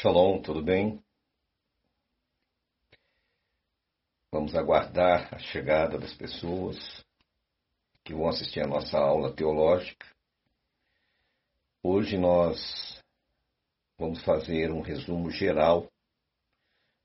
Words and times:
Shalom, 0.00 0.40
tudo 0.40 0.62
bem? 0.62 0.98
Vamos 4.32 4.54
aguardar 4.54 5.34
a 5.34 5.38
chegada 5.38 5.98
das 5.98 6.14
pessoas 6.14 7.04
que 8.02 8.14
vão 8.14 8.26
assistir 8.26 8.62
a 8.62 8.66
nossa 8.66 8.96
aula 8.96 9.30
teológica. 9.36 10.06
Hoje 11.82 12.16
nós 12.16 12.98
vamos 13.98 14.24
fazer 14.24 14.72
um 14.72 14.80
resumo 14.80 15.30
geral 15.30 15.86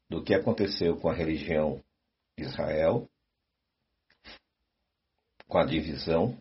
do 0.10 0.24
que 0.24 0.34
aconteceu 0.34 0.98
com 0.98 1.10
a 1.10 1.14
religião 1.14 1.84
de 2.38 2.46
Israel, 2.46 3.10
com 5.50 5.58
a 5.58 5.66
divisão 5.66 6.38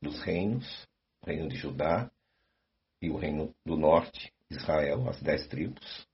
dos 0.00 0.22
reinos, 0.22 0.86
o 1.20 1.26
reino 1.26 1.48
de 1.48 1.56
Judá 1.56 2.08
e 3.02 3.10
o 3.10 3.16
reino 3.16 3.52
do 3.66 3.76
norte, 3.76 4.32
Israel, 4.50 5.08
as 5.08 5.20
dez 5.22 5.46
tribos. 5.46 6.06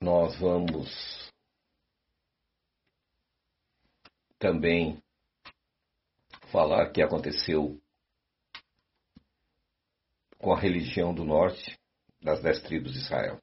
Nós 0.00 0.36
vamos 0.38 1.32
também 4.38 5.00
falar 6.50 6.88
o 6.88 6.92
que 6.92 7.00
aconteceu 7.00 7.80
com 10.38 10.52
a 10.52 10.58
religião 10.58 11.14
do 11.14 11.24
norte 11.24 11.78
das 12.20 12.42
dez 12.42 12.60
tribos 12.62 12.92
de 12.92 12.98
Israel. 12.98 13.40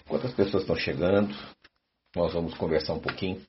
Enquanto 0.00 0.26
as 0.26 0.34
pessoas 0.34 0.62
estão 0.62 0.76
chegando, 0.76 1.34
nós 2.14 2.34
vamos 2.34 2.54
conversar 2.58 2.92
um 2.92 3.00
pouquinho. 3.00 3.46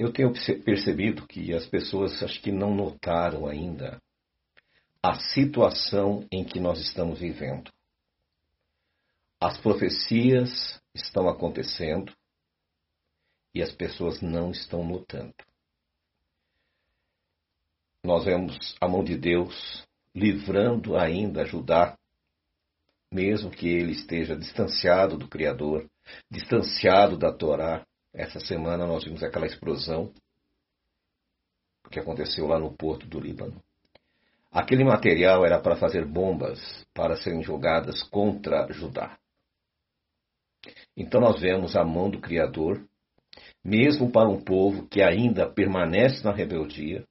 Eu 0.00 0.10
tenho 0.10 0.32
percebido 0.64 1.26
que 1.26 1.52
as 1.52 1.66
pessoas 1.66 2.22
acho 2.22 2.40
que 2.40 2.50
não 2.50 2.74
notaram 2.74 3.46
ainda 3.46 4.00
a 5.02 5.20
situação 5.20 6.26
em 6.32 6.42
que 6.42 6.58
nós 6.58 6.80
estamos 6.80 7.18
vivendo. 7.18 7.70
As 9.38 9.58
profecias 9.58 10.80
estão 10.94 11.28
acontecendo 11.28 12.14
e 13.54 13.62
as 13.62 13.70
pessoas 13.72 14.22
não 14.22 14.50
estão 14.50 14.82
notando. 14.82 15.34
Nós 18.02 18.24
vemos 18.24 18.74
a 18.80 18.88
mão 18.88 19.04
de 19.04 19.18
Deus 19.18 19.86
livrando 20.14 20.96
ainda 20.96 21.44
Judá, 21.44 21.94
mesmo 23.12 23.50
que 23.50 23.68
ele 23.68 23.92
esteja 23.92 24.34
distanciado 24.34 25.18
do 25.18 25.28
Criador, 25.28 25.86
distanciado 26.30 27.18
da 27.18 27.30
Torá. 27.30 27.86
Essa 28.12 28.40
semana 28.40 28.86
nós 28.86 29.04
vimos 29.04 29.22
aquela 29.22 29.46
explosão 29.46 30.12
que 31.90 31.98
aconteceu 31.98 32.46
lá 32.46 32.58
no 32.58 32.72
porto 32.72 33.06
do 33.06 33.18
Líbano. 33.18 33.60
Aquele 34.50 34.84
material 34.84 35.44
era 35.44 35.60
para 35.60 35.76
fazer 35.76 36.04
bombas 36.04 36.60
para 36.94 37.16
serem 37.16 37.42
jogadas 37.42 38.02
contra 38.04 38.70
Judá. 38.72 39.18
Então 40.96 41.20
nós 41.20 41.40
vemos 41.40 41.76
a 41.76 41.84
mão 41.84 42.10
do 42.10 42.20
Criador, 42.20 42.84
mesmo 43.64 44.10
para 44.10 44.28
um 44.28 44.40
povo 44.42 44.86
que 44.88 45.02
ainda 45.02 45.48
permanece 45.48 46.24
na 46.24 46.32
rebeldia, 46.32 47.04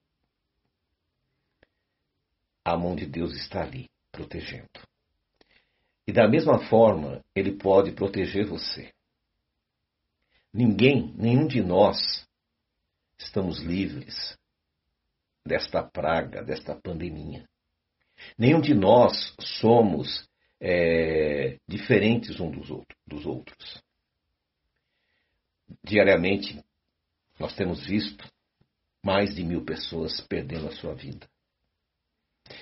a 2.64 2.78
mão 2.78 2.96
de 2.96 3.06
Deus 3.06 3.34
está 3.36 3.64
ali, 3.64 3.90
protegendo. 4.12 4.68
E 6.06 6.12
da 6.12 6.28
mesma 6.28 6.60
forma, 6.68 7.24
Ele 7.36 7.54
pode 7.54 7.92
proteger 7.92 8.46
você. 8.46 8.92
Ninguém, 10.54 11.14
nenhum 11.16 11.48
de 11.48 11.62
nós, 11.62 12.28
estamos 13.18 13.60
livres 13.60 14.38
desta 15.46 15.84
praga, 15.84 16.44
desta 16.44 16.76
pandemia. 16.76 17.48
Nenhum 18.38 18.60
de 18.60 18.74
nós 18.74 19.36
somos 19.40 20.28
é, 20.60 21.58
diferentes 21.68 22.40
um 22.40 22.50
dos, 22.50 22.70
outro, 22.70 22.98
dos 23.06 23.26
outros. 23.26 23.84
Diariamente, 25.84 26.64
nós 27.40 27.56
temos 27.56 27.86
visto 27.86 28.28
mais 29.04 29.36
de 29.36 29.44
mil 29.44 29.64
pessoas 29.64 30.20
perdendo 30.22 30.68
a 30.68 30.76
sua 30.76 30.94
vida. 30.94 31.28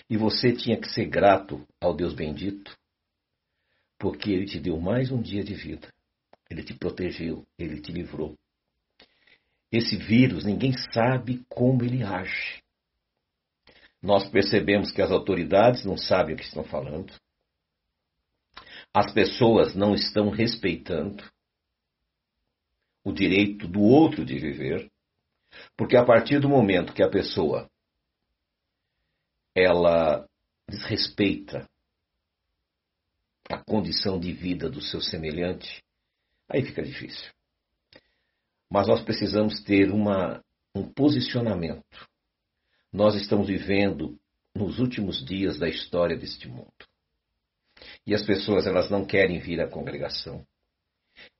E 0.09 0.17
você 0.17 0.53
tinha 0.53 0.79
que 0.79 0.89
ser 0.89 1.05
grato 1.05 1.65
ao 1.79 1.95
Deus 1.95 2.13
bendito, 2.13 2.77
porque 3.97 4.31
Ele 4.31 4.45
te 4.45 4.59
deu 4.59 4.79
mais 4.79 5.11
um 5.11 5.21
dia 5.21 5.43
de 5.43 5.55
vida. 5.55 5.91
Ele 6.49 6.63
te 6.63 6.73
protegeu, 6.73 7.45
Ele 7.57 7.81
te 7.81 7.91
livrou. 7.91 8.37
Esse 9.71 9.97
vírus, 9.97 10.45
ninguém 10.45 10.73
sabe 10.93 11.45
como 11.49 11.83
ele 11.83 12.01
age. 12.01 12.63
Nós 14.01 14.29
percebemos 14.29 14.91
que 14.91 15.01
as 15.01 15.11
autoridades 15.11 15.83
não 15.83 15.97
sabem 15.97 16.35
o 16.35 16.37
que 16.37 16.45
estão 16.45 16.63
falando. 16.63 17.13
As 18.93 19.13
pessoas 19.13 19.75
não 19.75 19.93
estão 19.93 20.29
respeitando 20.29 21.23
o 23.03 23.11
direito 23.11 23.67
do 23.67 23.81
outro 23.81 24.23
de 24.23 24.37
viver, 24.37 24.89
porque 25.75 25.97
a 25.97 26.05
partir 26.05 26.39
do 26.39 26.49
momento 26.49 26.93
que 26.93 27.03
a 27.03 27.09
pessoa 27.09 27.69
ela 29.55 30.27
desrespeita 30.69 31.67
a 33.49 33.57
condição 33.63 34.19
de 34.19 34.31
vida 34.31 34.69
do 34.69 34.81
seu 34.81 35.01
semelhante, 35.01 35.83
aí 36.49 36.65
fica 36.65 36.81
difícil. 36.81 37.31
Mas 38.69 38.87
nós 38.87 39.01
precisamos 39.01 39.61
ter 39.63 39.91
uma, 39.91 40.43
um 40.75 40.83
posicionamento. 40.83 42.07
Nós 42.91 43.15
estamos 43.15 43.47
vivendo 43.47 44.17
nos 44.55 44.79
últimos 44.79 45.23
dias 45.25 45.57
da 45.57 45.67
história 45.67 46.17
deste 46.17 46.47
mundo. 46.47 46.71
E 48.05 48.13
as 48.13 48.25
pessoas 48.25 48.65
elas 48.65 48.89
não 48.89 49.05
querem 49.05 49.39
vir 49.39 49.61
à 49.61 49.69
congregação, 49.69 50.45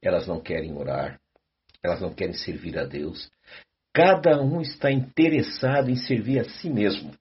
elas 0.01 0.28
não 0.28 0.40
querem 0.40 0.73
orar, 0.73 1.19
elas 1.81 2.01
não 2.01 2.13
querem 2.13 2.34
servir 2.34 2.78
a 2.78 2.85
Deus. 2.85 3.29
Cada 3.94 4.41
um 4.41 4.62
está 4.62 4.91
interessado 4.91 5.90
em 5.90 5.96
servir 5.96 6.40
a 6.40 6.50
si 6.50 6.69
mesmo. 6.69 7.13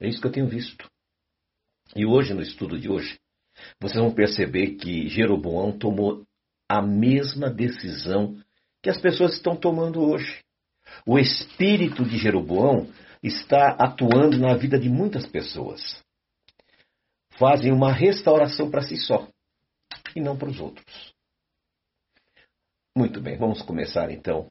É 0.00 0.08
isso 0.08 0.20
que 0.20 0.26
eu 0.26 0.32
tenho 0.32 0.48
visto. 0.48 0.90
E 1.94 2.04
hoje, 2.04 2.34
no 2.34 2.42
estudo 2.42 2.78
de 2.78 2.88
hoje, 2.88 3.20
vocês 3.80 4.00
vão 4.00 4.12
perceber 4.12 4.76
que 4.76 5.08
Jeroboão 5.08 5.78
tomou 5.78 6.26
a 6.68 6.80
mesma 6.80 7.50
decisão 7.50 8.40
que 8.82 8.90
as 8.90 9.00
pessoas 9.00 9.34
estão 9.34 9.56
tomando 9.56 10.00
hoje. 10.00 10.42
O 11.06 11.18
espírito 11.18 12.04
de 12.04 12.18
Jeroboão 12.18 12.92
está 13.22 13.76
atuando 13.78 14.38
na 14.38 14.54
vida 14.56 14.78
de 14.78 14.88
muitas 14.88 15.26
pessoas. 15.26 16.02
Fazem 17.38 17.72
uma 17.72 17.92
restauração 17.92 18.70
para 18.70 18.82
si 18.82 18.96
só 18.96 19.28
e 20.14 20.20
não 20.20 20.36
para 20.36 20.50
os 20.50 20.60
outros. 20.60 21.12
Muito 22.96 23.20
bem, 23.20 23.38
vamos 23.38 23.62
começar 23.62 24.10
então. 24.10 24.50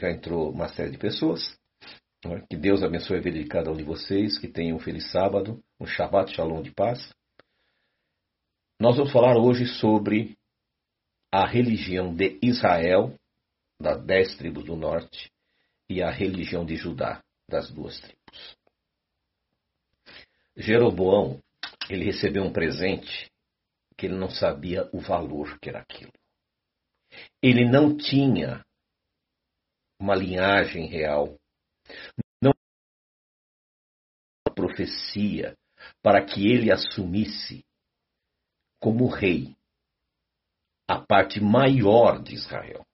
Já 0.00 0.10
entrou 0.10 0.50
uma 0.50 0.68
série 0.68 0.90
de 0.90 0.98
pessoas. 0.98 1.56
Que 2.48 2.56
Deus 2.56 2.82
abençoe 2.82 3.18
a 3.18 3.22
vida 3.22 3.38
de 3.38 3.46
cada 3.46 3.70
um 3.70 3.76
de 3.76 3.84
vocês, 3.84 4.36
que 4.38 4.48
tenham 4.48 4.76
um 4.76 4.80
feliz 4.80 5.10
sábado, 5.12 5.62
um 5.78 5.86
Shabbat 5.86 6.34
Shalom 6.34 6.62
de 6.62 6.72
paz. 6.72 7.12
Nós 8.80 8.96
vamos 8.96 9.12
falar 9.12 9.38
hoje 9.38 9.66
sobre 9.66 10.35
a 11.32 11.46
religião 11.46 12.14
de 12.14 12.38
Israel, 12.42 13.14
das 13.80 14.04
dez 14.04 14.36
tribos 14.36 14.64
do 14.64 14.76
norte, 14.76 15.30
e 15.88 16.02
a 16.02 16.10
religião 16.10 16.64
de 16.64 16.76
Judá, 16.76 17.22
das 17.48 17.70
duas 17.70 17.98
tribos. 18.00 18.56
Jeroboão, 20.56 21.40
ele 21.88 22.04
recebeu 22.04 22.42
um 22.42 22.52
presente 22.52 23.30
que 23.96 24.06
ele 24.06 24.16
não 24.16 24.30
sabia 24.30 24.88
o 24.92 25.00
valor 25.00 25.58
que 25.60 25.68
era 25.68 25.80
aquilo. 25.80 26.12
Ele 27.42 27.64
não 27.64 27.96
tinha 27.96 28.64
uma 29.98 30.14
linhagem 30.14 30.86
real 30.86 31.38
não 32.42 32.52
profecia 34.54 35.56
para 36.02 36.24
que 36.24 36.46
ele 36.46 36.70
assumisse 36.72 37.64
como 38.80 39.06
rei 39.08 39.54
a 40.88 41.00
parte 41.00 41.40
maior 41.40 42.22
de 42.22 42.34
Israel. 42.34 42.84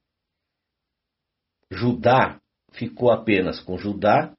Judá 1.70 2.40
ficou 2.72 3.10
apenas 3.10 3.60
com 3.60 3.78
Judá, 3.78 4.34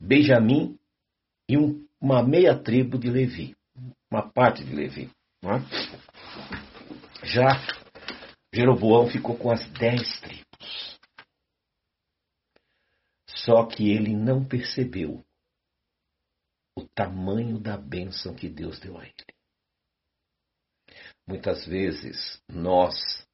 Benjamim 0.00 0.78
e 1.48 1.56
um, 1.56 1.86
uma 2.00 2.22
meia 2.22 2.56
tribo 2.58 2.98
de 2.98 3.10
Levi, 3.10 3.56
uma 4.10 4.28
parte 4.30 4.64
de 4.64 4.74
Levi. 4.74 5.10
É? 5.42 7.26
Já 7.26 7.48
Jeroboão 8.52 9.08
ficou 9.08 9.36
com 9.36 9.50
as 9.50 9.64
dez 9.70 10.20
tribos. 10.20 10.98
Só 13.28 13.64
que 13.66 13.88
ele 13.90 14.14
não 14.14 14.44
percebeu 14.44 15.24
o 16.76 16.84
tamanho 16.94 17.58
da 17.58 17.76
bênção 17.76 18.34
que 18.34 18.48
Deus 18.48 18.78
deu 18.80 18.98
a 18.98 19.04
ele. 19.04 19.39
Muitas 21.30 21.64
vezes 21.64 22.42
nós 22.48 23.24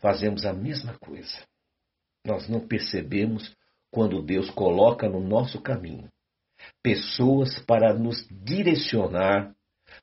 fazemos 0.00 0.44
a 0.44 0.52
mesma 0.52 0.98
coisa. 0.98 1.46
Nós 2.26 2.48
não 2.48 2.66
percebemos 2.66 3.56
quando 3.88 4.20
Deus 4.20 4.50
coloca 4.50 5.08
no 5.08 5.20
nosso 5.20 5.62
caminho 5.62 6.10
pessoas 6.82 7.56
para 7.66 7.94
nos 7.94 8.26
direcionar, 8.28 9.54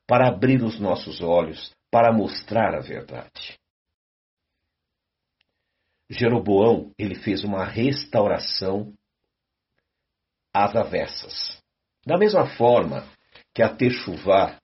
para 0.06 0.28
abrir 0.28 0.62
os 0.62 0.80
nossos 0.80 1.20
olhos, 1.20 1.70
para 1.90 2.10
mostrar 2.14 2.74
a 2.74 2.80
verdade. 2.80 3.58
Jeroboão, 6.08 6.94
ele 6.98 7.14
fez 7.14 7.44
uma 7.44 7.62
restauração 7.62 8.94
às 10.50 10.74
avessas. 10.74 11.62
Da 12.06 12.16
mesma 12.16 12.46
forma 12.56 13.06
que 13.54 13.62
a 13.62 13.68
Techuvá 13.68 14.58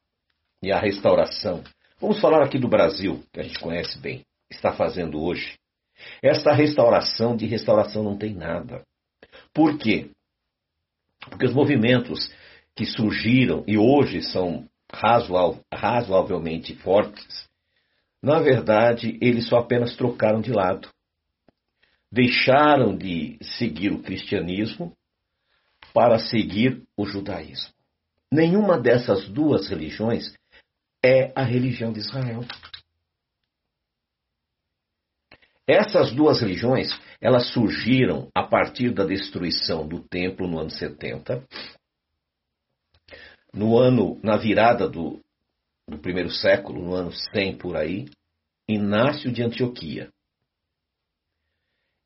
e 0.63 0.73
a 0.73 0.81
restauração, 0.81 1.63
vamos 2.01 2.21
falar 2.21 2.45
aqui 2.45 2.59
do 2.59 2.69
Brasil, 2.69 3.23
que 3.33 3.41
a 3.41 3.43
gente 3.43 3.59
conhece 3.59 3.99
bem, 3.99 4.25
está 4.51 4.73
fazendo 4.73 5.23
hoje. 5.23 5.57
Esta 6.23 6.53
restauração 6.53 7.37
de 7.37 7.47
restauração 7.47 8.03
não 8.03 8.17
tem 8.17 8.35
nada. 8.35 8.83
Por 9.53 9.79
quê? 9.79 10.11
Porque 11.31 11.47
os 11.47 11.55
movimentos 11.55 12.31
que 12.75 12.85
surgiram 12.85 13.65
e 13.67 13.79
hoje 13.79 14.23
são 14.23 14.69
razoavelmente 15.73 16.77
fortes, 16.77 17.47
na 18.23 18.41
verdade, 18.41 19.19
eles 19.21 19.49
só 19.49 19.59
apenas 19.59 19.97
trocaram 19.97 20.41
de 20.41 20.53
lado. 20.53 20.89
Deixaram 22.11 22.97
de 22.97 23.39
seguir 23.41 23.93
o 23.93 24.03
cristianismo 24.03 24.93
para 25.93 26.19
seguir 26.19 26.83
o 26.97 27.07
judaísmo. 27.07 27.73
Nenhuma 28.33 28.79
dessas 28.79 29.29
duas 29.29 29.69
religiões 29.69 30.35
é 31.07 31.33
a 31.37 31.45
religião 31.45 31.93
de 31.93 32.01
Israel. 32.01 32.41
Essas 35.65 36.13
duas 36.13 36.41
religiões, 36.41 36.89
elas 37.21 37.53
surgiram 37.53 38.29
a 38.35 38.43
partir 38.43 38.93
da 38.93 39.05
destruição 39.05 39.87
do 39.87 40.01
templo 40.01 40.49
no 40.49 40.59
ano 40.59 40.71
70. 40.71 41.47
No 43.53 43.79
ano, 43.79 44.21
na 44.23 44.37
virada 44.37 44.89
do, 44.89 45.21
do 45.89 45.99
primeiro 45.99 46.31
século, 46.31 46.83
no 46.83 46.95
ano 46.95 47.13
100 47.13 47.59
por 47.59 47.77
aí, 47.77 48.07
Inácio 48.69 49.31
de 49.33 49.43
Antioquia. 49.43 50.11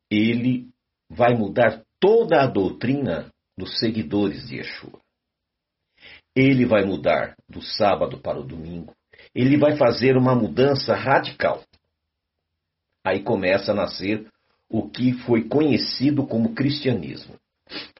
Ele 0.09 0.69
vai 1.09 1.35
mudar 1.35 1.83
toda 1.99 2.41
a 2.41 2.47
doutrina 2.47 3.31
dos 3.57 3.79
seguidores 3.79 4.47
de 4.47 4.57
Yeshua. 4.57 5.00
Ele 6.35 6.65
vai 6.65 6.85
mudar 6.85 7.35
do 7.49 7.61
sábado 7.61 8.17
para 8.17 8.39
o 8.39 8.45
domingo. 8.45 8.93
Ele 9.35 9.57
vai 9.57 9.75
fazer 9.77 10.17
uma 10.17 10.35
mudança 10.35 10.95
radical. 10.95 11.63
Aí 13.03 13.21
começa 13.21 13.71
a 13.71 13.75
nascer 13.75 14.27
o 14.69 14.89
que 14.89 15.13
foi 15.13 15.47
conhecido 15.47 16.25
como 16.25 16.53
cristianismo. 16.53 17.35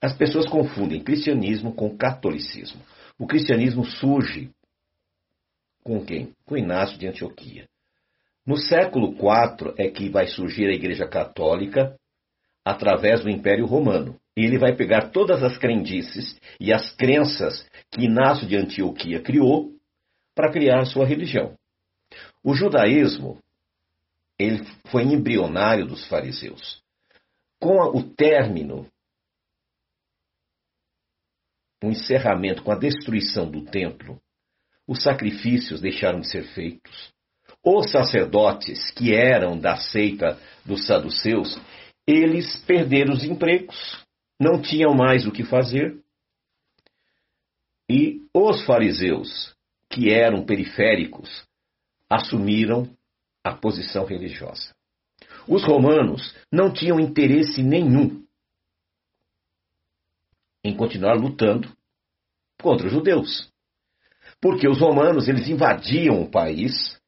As 0.02 0.16
pessoas 0.16 0.48
confundem 0.48 1.04
cristianismo 1.04 1.74
com 1.74 1.96
catolicismo. 1.96 2.82
O 3.20 3.28
cristianismo 3.28 3.86
surge 3.86 4.50
com 5.84 6.04
quem? 6.06 6.34
Com 6.46 6.58
Inácio 6.58 6.98
de 6.98 7.08
Antioquia. 7.08 7.68
No 8.46 8.58
século 8.58 9.14
IV 9.14 9.74
é 9.78 9.90
que 9.90 10.10
vai 10.10 10.28
surgir 10.28 10.68
a 10.68 10.74
Igreja 10.74 11.08
Católica 11.08 11.96
através 12.64 13.22
do 13.22 13.30
Império 13.30 13.66
Romano. 13.66 14.16
Ele 14.36 14.58
vai 14.58 14.76
pegar 14.76 15.10
todas 15.10 15.44
as 15.44 15.58
crendices 15.58 16.40
e 16.60 16.72
as 16.74 16.92
crenças 16.96 17.66
que 17.92 18.06
Inácio 18.06 18.48
de 18.48 18.56
Antioquia 18.56 19.22
criou 19.22 19.76
para 20.34 20.52
criar 20.52 20.86
sua 20.86 21.06
religião. 21.06 21.56
O 22.44 22.54
judaísmo 22.54 23.40
ele 24.40 24.66
foi 24.88 25.04
embrionário 25.04 25.86
dos 25.86 26.06
fariseus. 26.08 26.82
Com 27.60 27.78
o 27.96 28.04
término, 28.04 28.88
o 31.84 31.88
encerramento, 31.88 32.64
com 32.64 32.72
a 32.72 32.78
destruição 32.78 33.50
do 33.50 33.66
templo, 33.66 34.20
os 34.88 35.04
sacrifícios 35.04 35.80
deixaram 35.80 36.22
de 36.22 36.30
ser 36.30 36.44
feitos. 36.54 37.14
Os 37.64 37.92
sacerdotes, 37.92 38.90
que 38.92 39.14
eram 39.14 39.60
da 39.60 39.78
seita 39.78 40.40
dos 40.66 40.88
saduceus, 40.88 41.60
eles 42.08 42.58
perderam 42.66 43.14
os 43.14 43.24
empregos, 43.24 44.04
não 44.40 44.60
tinham 44.62 44.94
mais 44.96 45.28
o 45.28 45.32
que 45.32 45.44
fazer. 45.44 46.00
E 47.90 48.22
os 48.34 48.64
fariseus, 48.66 49.56
que 49.90 50.10
eram 50.10 50.46
periféricos, 50.46 51.46
assumiram 52.10 52.90
a 53.44 53.54
posição 53.54 54.06
religiosa. 54.06 54.74
Os 55.48 55.64
romanos 55.64 56.36
não 56.52 56.72
tinham 56.72 57.00
interesse 57.00 57.64
nenhum 57.64 58.24
em 60.64 60.76
continuar 60.76 61.16
lutando 61.16 61.72
contra 62.62 62.88
os 62.88 62.94
judeus. 62.94 63.50
Porque 64.40 64.68
os 64.68 64.80
romanos 64.80 65.28
eles 65.28 65.48
invadiam 65.48 66.22
o 66.22 66.30
país, 66.30 67.00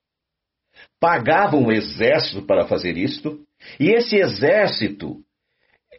pagavam 1.00 1.64
um 1.64 1.72
exército 1.72 2.42
para 2.46 2.68
fazer 2.68 2.98
isto, 2.98 3.46
e 3.80 3.90
esse 3.90 4.16
exército 4.16 5.24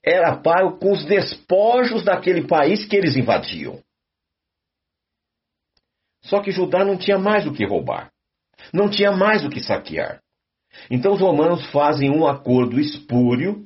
era 0.02 0.36
pago 0.36 0.78
com 0.78 0.92
os 0.92 1.04
despojos 1.04 2.04
daquele 2.04 2.46
país 2.46 2.84
que 2.84 2.96
eles 2.96 3.16
invadiam. 3.16 3.82
Só 6.24 6.40
que 6.40 6.50
Judá 6.50 6.84
não 6.84 6.96
tinha 6.96 7.18
mais 7.18 7.46
o 7.46 7.52
que 7.52 7.66
roubar, 7.66 8.10
não 8.72 8.88
tinha 8.88 9.12
mais 9.12 9.44
o 9.44 9.50
que 9.50 9.60
saquear. 9.60 10.20
Então 10.90 11.12
os 11.12 11.20
romanos 11.20 11.70
fazem 11.70 12.10
um 12.10 12.26
acordo 12.26 12.80
espúrio 12.80 13.64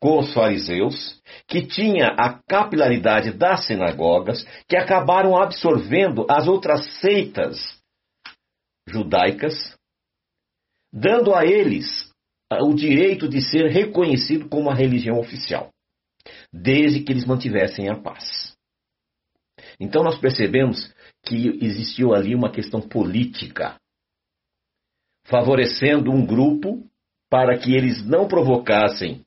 com 0.00 0.18
os 0.18 0.32
fariseus, 0.32 1.20
que 1.46 1.66
tinha 1.66 2.08
a 2.08 2.40
capilaridade 2.48 3.32
das 3.32 3.66
sinagogas, 3.66 4.44
que 4.68 4.76
acabaram 4.76 5.36
absorvendo 5.36 6.26
as 6.28 6.46
outras 6.46 6.84
seitas 7.00 7.58
judaicas, 8.88 9.76
dando 10.92 11.34
a 11.34 11.44
eles 11.44 12.08
o 12.60 12.74
direito 12.74 13.28
de 13.28 13.42
ser 13.42 13.70
reconhecido 13.70 14.48
como 14.48 14.70
a 14.70 14.74
religião 14.74 15.18
oficial, 15.18 15.70
desde 16.52 17.00
que 17.00 17.12
eles 17.12 17.24
mantivessem 17.24 17.88
a 17.88 17.96
paz. 17.96 18.56
Então 19.80 20.02
nós 20.02 20.18
percebemos 20.18 20.92
que 21.28 21.64
existiu 21.64 22.14
ali 22.14 22.34
uma 22.34 22.50
questão 22.50 22.80
política 22.80 23.78
favorecendo 25.24 26.10
um 26.10 26.24
grupo 26.24 26.88
para 27.28 27.58
que 27.58 27.74
eles 27.74 28.02
não 28.06 28.26
provocassem 28.26 29.24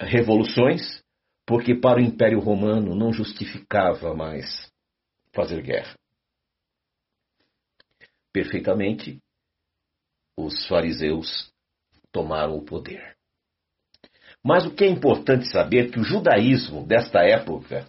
revoluções, 0.00 1.02
porque 1.46 1.74
para 1.74 2.00
o 2.00 2.02
Império 2.02 2.40
Romano 2.40 2.94
não 2.94 3.12
justificava 3.12 4.14
mais 4.14 4.66
fazer 5.34 5.62
guerra. 5.62 5.94
Perfeitamente, 8.32 9.18
os 10.36 10.66
fariseus 10.66 11.52
tomaram 12.10 12.56
o 12.56 12.64
poder. 12.64 13.14
Mas 14.42 14.66
o 14.66 14.74
que 14.74 14.84
é 14.84 14.88
importante 14.88 15.50
saber 15.50 15.88
é 15.88 15.90
que 15.90 16.00
o 16.00 16.04
judaísmo 16.04 16.86
desta 16.86 17.20
época 17.20 17.86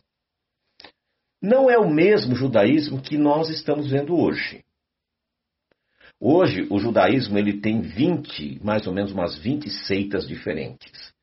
não 1.45 1.69
é 1.69 1.77
o 1.77 1.89
mesmo 1.89 2.35
judaísmo 2.35 3.01
que 3.01 3.17
nós 3.17 3.49
estamos 3.49 3.89
vendo 3.89 4.15
hoje. 4.15 4.63
Hoje, 6.19 6.65
o 6.69 6.79
judaísmo 6.79 7.37
ele 7.37 7.59
tem 7.59 7.81
20, 7.81 8.63
mais 8.63 8.87
ou 8.87 8.93
menos 8.93 9.11
umas 9.11 9.37
20 9.37 9.69
seitas 9.69 10.27
diferentes. 10.27 11.13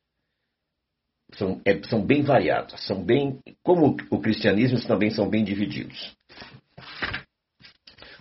São, 1.34 1.60
é, 1.64 1.82
são 1.84 2.04
bem 2.04 2.22
variadas, 2.22 2.86
são 2.86 3.02
bem, 3.02 3.40
como 3.62 3.96
o 4.10 4.20
cristianismo 4.20 4.78
também 4.86 5.10
são 5.10 5.28
bem 5.28 5.42
divididos. 5.42 6.14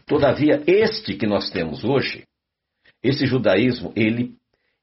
Todavia, 0.07 0.63
este 0.65 1.15
que 1.15 1.27
nós 1.27 1.49
temos 1.49 1.83
hoje, 1.83 2.25
esse 3.03 3.25
judaísmo, 3.25 3.93
ele, 3.95 4.35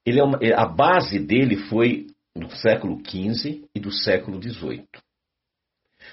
ele 0.05 0.21
é 0.21 0.23
uma, 0.23 0.39
a 0.57 0.67
base 0.67 1.19
dele 1.19 1.57
foi 1.69 2.07
do 2.37 2.51
século 2.57 3.01
XV 3.05 3.65
e 3.75 3.81
do 3.81 3.91
século 3.91 4.41
XVIII. 4.41 4.87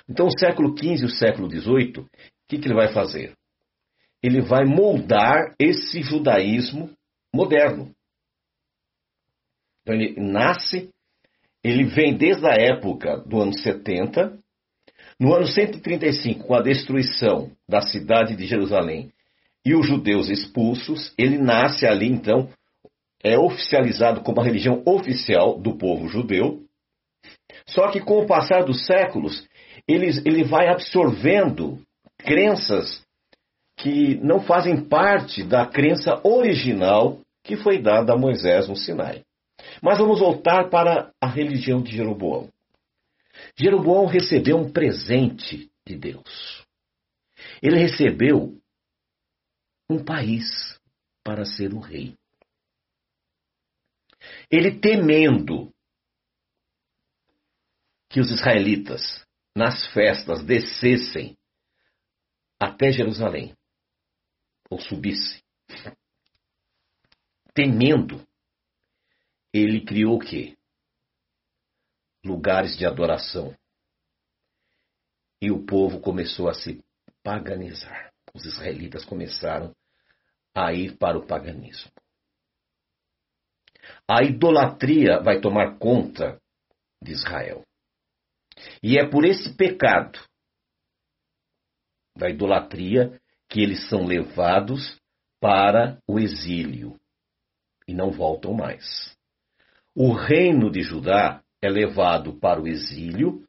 Então, 0.07 0.27
o 0.27 0.39
século 0.39 0.77
XV 0.77 1.01
e 1.01 1.05
o 1.05 1.09
século 1.09 1.49
XVIII, 1.49 1.99
o 1.99 2.07
que, 2.47 2.59
que 2.59 2.67
ele 2.67 2.75
vai 2.75 2.93
fazer? 2.93 3.35
ele 4.25 4.41
vai 4.41 4.65
moldar 4.65 5.53
esse 5.59 6.01
judaísmo 6.01 6.89
moderno. 7.33 7.91
Então 9.81 9.93
ele 9.93 10.19
nasce, 10.19 10.89
ele 11.63 11.83
vem 11.83 12.17
desde 12.17 12.43
a 12.47 12.55
época 12.55 13.17
do 13.19 13.39
ano 13.39 13.53
70. 13.55 14.39
No 15.19 15.31
ano 15.31 15.45
135, 15.45 16.47
com 16.47 16.55
a 16.55 16.61
destruição 16.61 17.51
da 17.69 17.81
cidade 17.81 18.35
de 18.35 18.47
Jerusalém 18.47 19.11
e 19.63 19.75
os 19.75 19.85
judeus 19.85 20.27
expulsos, 20.29 21.13
ele 21.19 21.37
nasce 21.37 21.85
ali 21.85 22.07
então, 22.07 22.49
é 23.23 23.37
oficializado 23.37 24.21
como 24.21 24.41
a 24.41 24.43
religião 24.43 24.81
oficial 24.87 25.59
do 25.59 25.77
povo 25.77 26.07
judeu. 26.07 26.63
Só 27.67 27.91
que 27.91 27.99
com 27.99 28.23
o 28.23 28.27
passar 28.27 28.63
dos 28.63 28.85
séculos, 28.87 29.47
ele, 29.87 30.07
ele 30.25 30.43
vai 30.43 30.67
absorvendo 30.67 31.81
crenças 32.17 33.03
que 33.77 34.15
não 34.15 34.41
fazem 34.41 34.87
parte 34.87 35.43
da 35.43 35.65
crença 35.65 36.21
original 36.23 37.19
que 37.43 37.55
foi 37.55 37.81
dada 37.81 38.13
a 38.13 38.17
Moisés 38.17 38.67
no 38.67 38.75
Sinai. 38.75 39.23
Mas 39.81 39.99
vamos 39.99 40.19
voltar 40.19 40.69
para 40.69 41.11
a 41.21 41.27
religião 41.27 41.81
de 41.81 41.95
Jeroboão. 41.95 42.49
Jeroboão 43.57 44.05
recebeu 44.05 44.57
um 44.57 44.71
presente 44.71 45.69
de 45.85 45.97
Deus. 45.97 46.65
Ele 47.61 47.77
recebeu 47.77 48.57
um 49.89 50.03
país 50.03 50.79
para 51.23 51.45
ser 51.45 51.73
o 51.73 51.79
rei. 51.79 52.15
Ele 54.49 54.79
temendo 54.79 55.71
que 58.09 58.19
os 58.19 58.31
israelitas, 58.31 59.24
nas 59.55 59.87
festas, 59.93 60.43
descessem 60.43 61.37
até 62.59 62.91
Jerusalém, 62.91 63.55
ou 64.69 64.79
subissem, 64.79 65.41
temendo, 67.53 68.25
ele 69.53 69.85
criou 69.85 70.17
o 70.17 70.19
quê? 70.19 70.57
Lugares 72.25 72.77
de 72.77 72.85
adoração. 72.85 73.55
E 75.41 75.51
o 75.51 75.65
povo 75.65 76.01
começou 76.01 76.49
a 76.49 76.53
se 76.53 76.83
paganizar. 77.23 78.11
Os 78.33 78.45
israelitas 78.45 79.05
começaram 79.05 79.73
a 80.53 80.73
ir 80.73 80.97
para 80.97 81.17
o 81.17 81.25
paganismo. 81.25 81.91
A 84.09 84.23
idolatria 84.23 85.21
vai 85.21 85.39
tomar 85.39 85.77
conta 85.77 86.41
de 87.01 87.11
Israel. 87.11 87.63
E 88.81 88.97
é 88.97 89.07
por 89.07 89.25
esse 89.25 89.53
pecado 89.55 90.19
da 92.17 92.29
idolatria 92.29 93.19
que 93.49 93.61
eles 93.61 93.87
são 93.89 94.05
levados 94.05 94.97
para 95.39 95.99
o 96.07 96.19
exílio 96.19 96.99
e 97.87 97.93
não 97.93 98.11
voltam 98.11 98.53
mais. 98.53 99.15
O 99.95 100.13
reino 100.13 100.71
de 100.71 100.81
Judá 100.81 101.41
é 101.61 101.69
levado 101.69 102.33
para 102.39 102.61
o 102.61 102.67
exílio 102.67 103.43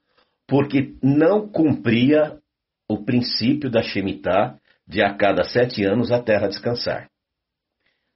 porque 0.47 0.95
não 1.03 1.49
cumpria 1.49 2.41
o 2.89 3.05
princípio 3.05 3.71
da 3.71 3.83
Shemitah 3.83 4.59
de 4.87 5.03
a 5.03 5.15
cada 5.17 5.43
sete 5.45 5.85
anos 5.85 6.13
a 6.13 6.23
terra 6.23 6.47
descansar. 6.47 7.11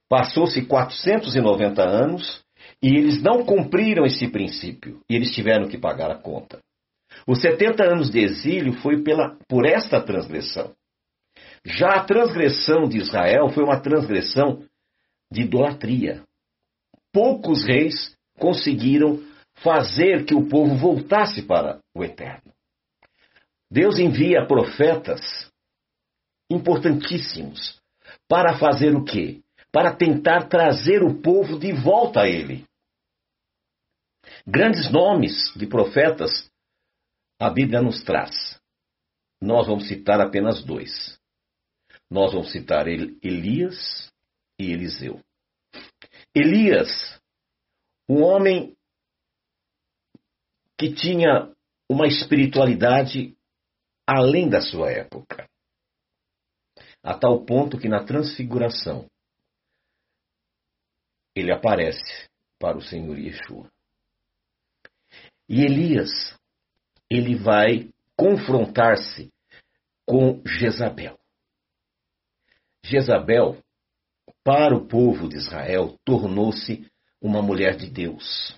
Passou-se 0.07 0.65
490 0.65 1.81
anos 1.81 2.43
e 2.81 2.87
eles 2.87 3.21
não 3.21 3.45
cumpriram 3.45 4.05
esse 4.05 4.29
princípio 4.29 5.01
e 5.09 5.15
eles 5.15 5.31
tiveram 5.31 5.67
que 5.67 5.77
pagar 5.77 6.11
a 6.11 6.17
conta. 6.17 6.59
Os 7.27 7.41
70 7.41 7.83
anos 7.83 8.09
de 8.09 8.19
exílio 8.19 8.73
foi 8.81 9.03
pela, 9.03 9.37
por 9.47 9.65
esta 9.65 10.01
transgressão. 10.01 10.73
Já 11.63 11.95
a 11.95 12.03
transgressão 12.03 12.87
de 12.87 12.97
Israel 12.97 13.49
foi 13.49 13.63
uma 13.63 13.79
transgressão 13.79 14.65
de 15.31 15.41
idolatria. 15.41 16.23
Poucos 17.13 17.63
reis 17.65 18.15
conseguiram 18.39 19.23
fazer 19.55 20.25
que 20.25 20.33
o 20.33 20.47
povo 20.47 20.75
voltasse 20.75 21.41
para 21.43 21.79
o 21.95 22.03
eterno. 22.03 22.51
Deus 23.69 23.99
envia 23.99 24.45
profetas 24.45 25.21
importantíssimos 26.49 27.79
para 28.27 28.57
fazer 28.57 28.95
o 28.95 29.05
quê? 29.05 29.41
Para 29.71 29.95
tentar 29.95 30.49
trazer 30.49 31.01
o 31.03 31.21
povo 31.21 31.57
de 31.57 31.71
volta 31.71 32.21
a 32.21 32.27
ele. 32.27 32.65
Grandes 34.45 34.91
nomes 34.91 35.53
de 35.55 35.65
profetas 35.65 36.50
a 37.41 37.49
Bíblia 37.49 37.81
nos 37.81 38.03
traz. 38.03 38.61
Nós 39.41 39.65
vamos 39.65 39.87
citar 39.87 40.21
apenas 40.21 40.63
dois. 40.63 41.19
Nós 42.07 42.33
vamos 42.33 42.51
citar 42.51 42.87
Elias 42.87 44.13
e 44.59 44.71
Eliseu. 44.71 45.19
Elias, 46.35 47.19
um 48.07 48.21
homem 48.21 48.77
que 50.77 50.93
tinha 50.93 51.51
uma 51.89 52.05
espiritualidade 52.05 53.35
além 54.05 54.47
da 54.47 54.61
sua 54.61 54.91
época, 54.91 55.49
a 57.01 57.17
tal 57.17 57.43
ponto 57.43 57.79
que 57.79 57.89
na 57.89 58.03
transfiguração 58.05 59.09
ele 61.35 61.51
aparece 61.51 62.29
para 62.59 62.77
o 62.77 62.81
Senhor 62.83 63.17
Yeshua. 63.17 63.67
E 65.49 65.63
Elias, 65.63 66.39
ele 67.11 67.35
vai 67.35 67.89
confrontar-se 68.15 69.29
com 70.07 70.41
Jezabel. 70.45 71.19
Jezabel, 72.85 73.57
para 74.45 74.73
o 74.73 74.87
povo 74.87 75.27
de 75.27 75.35
Israel, 75.35 75.97
tornou-se 76.05 76.87
uma 77.21 77.41
mulher 77.41 77.75
de 77.75 77.89
Deus. 77.89 78.55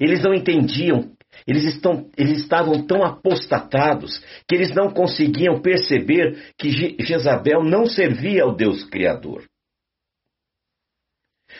Eles 0.00 0.22
não 0.22 0.32
entendiam, 0.32 1.14
eles, 1.46 1.64
estão, 1.64 2.10
eles 2.16 2.38
estavam 2.40 2.86
tão 2.86 3.04
apostatados 3.04 4.18
que 4.48 4.54
eles 4.54 4.74
não 4.74 4.94
conseguiam 4.94 5.60
perceber 5.60 6.54
que 6.56 6.70
Jezabel 7.04 7.62
não 7.62 7.84
servia 7.84 8.44
ao 8.44 8.56
Deus 8.56 8.82
Criador. 8.86 9.44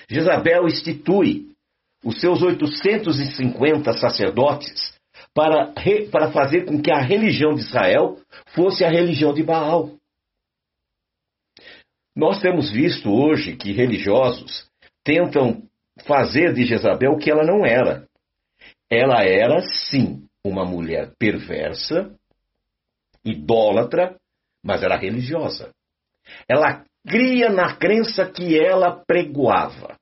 Jezabel 0.08 0.66
institui 0.66 1.54
os 2.02 2.18
seus 2.18 2.42
850 2.42 3.92
sacerdotes 3.92 4.91
para, 5.34 5.72
para 6.10 6.30
fazer 6.30 6.64
com 6.64 6.80
que 6.80 6.90
a 6.90 7.00
religião 7.00 7.54
de 7.54 7.62
Israel 7.62 8.18
fosse 8.54 8.84
a 8.84 8.90
religião 8.90 9.32
de 9.32 9.42
Baal. 9.42 9.96
Nós 12.14 12.40
temos 12.40 12.70
visto 12.70 13.10
hoje 13.10 13.56
que 13.56 13.72
religiosos 13.72 14.68
tentam 15.02 15.62
fazer 16.04 16.52
de 16.52 16.64
Jezabel 16.66 17.12
o 17.12 17.18
que 17.18 17.30
ela 17.30 17.44
não 17.44 17.64
era. 17.64 18.06
Ela 18.90 19.24
era, 19.24 19.60
sim, 19.62 20.26
uma 20.44 20.64
mulher 20.64 21.14
perversa, 21.18 22.14
idólatra, 23.24 24.18
mas 24.62 24.82
era 24.82 24.96
religiosa. 24.96 25.72
Ela 26.48 26.84
cria 27.06 27.48
na 27.48 27.74
crença 27.74 28.30
que 28.30 28.58
ela 28.58 29.02
pregoava. 29.06 29.96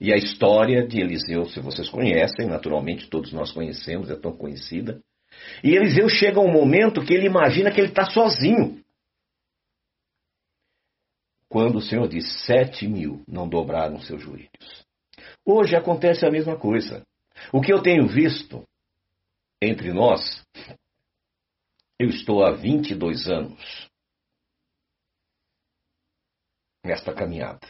E 0.00 0.12
a 0.12 0.16
história 0.16 0.86
de 0.86 0.98
Eliseu, 0.98 1.44
se 1.44 1.60
vocês 1.60 1.90
conhecem, 1.90 2.46
naturalmente 2.46 3.10
todos 3.10 3.32
nós 3.32 3.52
conhecemos, 3.52 4.10
é 4.10 4.16
tão 4.16 4.34
conhecida. 4.34 5.02
E 5.62 5.76
Eliseu 5.76 6.08
chega 6.08 6.38
a 6.38 6.42
um 6.42 6.50
momento 6.50 7.04
que 7.04 7.12
ele 7.12 7.26
imagina 7.26 7.70
que 7.70 7.80
ele 7.80 7.90
está 7.90 8.06
sozinho. 8.06 8.82
Quando 11.48 11.76
o 11.76 11.82
Senhor 11.82 12.08
diz: 12.08 12.46
sete 12.46 12.88
mil 12.88 13.22
não 13.28 13.46
dobraram 13.46 14.00
seus 14.00 14.22
joelhos. 14.22 14.86
Hoje 15.44 15.76
acontece 15.76 16.24
a 16.24 16.30
mesma 16.30 16.56
coisa. 16.58 17.04
O 17.52 17.60
que 17.60 17.72
eu 17.72 17.82
tenho 17.82 18.06
visto 18.06 18.64
entre 19.60 19.92
nós, 19.92 20.42
eu 21.98 22.08
estou 22.08 22.42
há 22.42 22.52
22 22.52 23.28
anos 23.28 23.90
nesta 26.84 27.12
caminhada. 27.12 27.68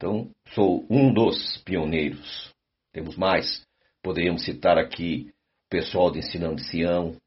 Então, 0.00 0.34
sou 0.54 0.86
um 0.88 1.12
dos 1.12 1.58
pioneiros. 1.58 2.50
Temos 2.90 3.18
mais. 3.18 3.66
Poderíamos 4.02 4.46
citar 4.46 4.78
aqui 4.78 5.28
o 5.66 5.68
pessoal 5.68 6.10
de 6.10 6.20
Ensinando 6.20 6.56
de 6.56 6.64
Sião, 6.70 7.20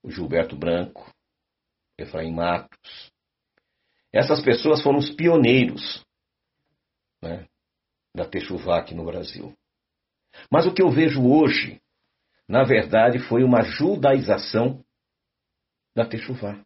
o 0.00 0.08
Gilberto 0.08 0.54
Branco, 0.54 1.12
Efraim 1.98 2.32
Matos. 2.32 3.10
Essas 4.12 4.40
pessoas 4.40 4.84
foram 4.84 5.00
os 5.00 5.10
pioneiros 5.10 6.00
né, 7.20 7.44
da 8.14 8.24
Techuvá 8.24 8.78
aqui 8.78 8.94
no 8.94 9.04
Brasil. 9.04 9.52
Mas 10.48 10.66
o 10.66 10.72
que 10.72 10.80
eu 10.80 10.90
vejo 10.90 11.28
hoje, 11.28 11.82
na 12.48 12.62
verdade, 12.62 13.18
foi 13.18 13.42
uma 13.42 13.62
judaização 13.62 14.80
da 15.92 16.06
Techuvá. 16.06 16.64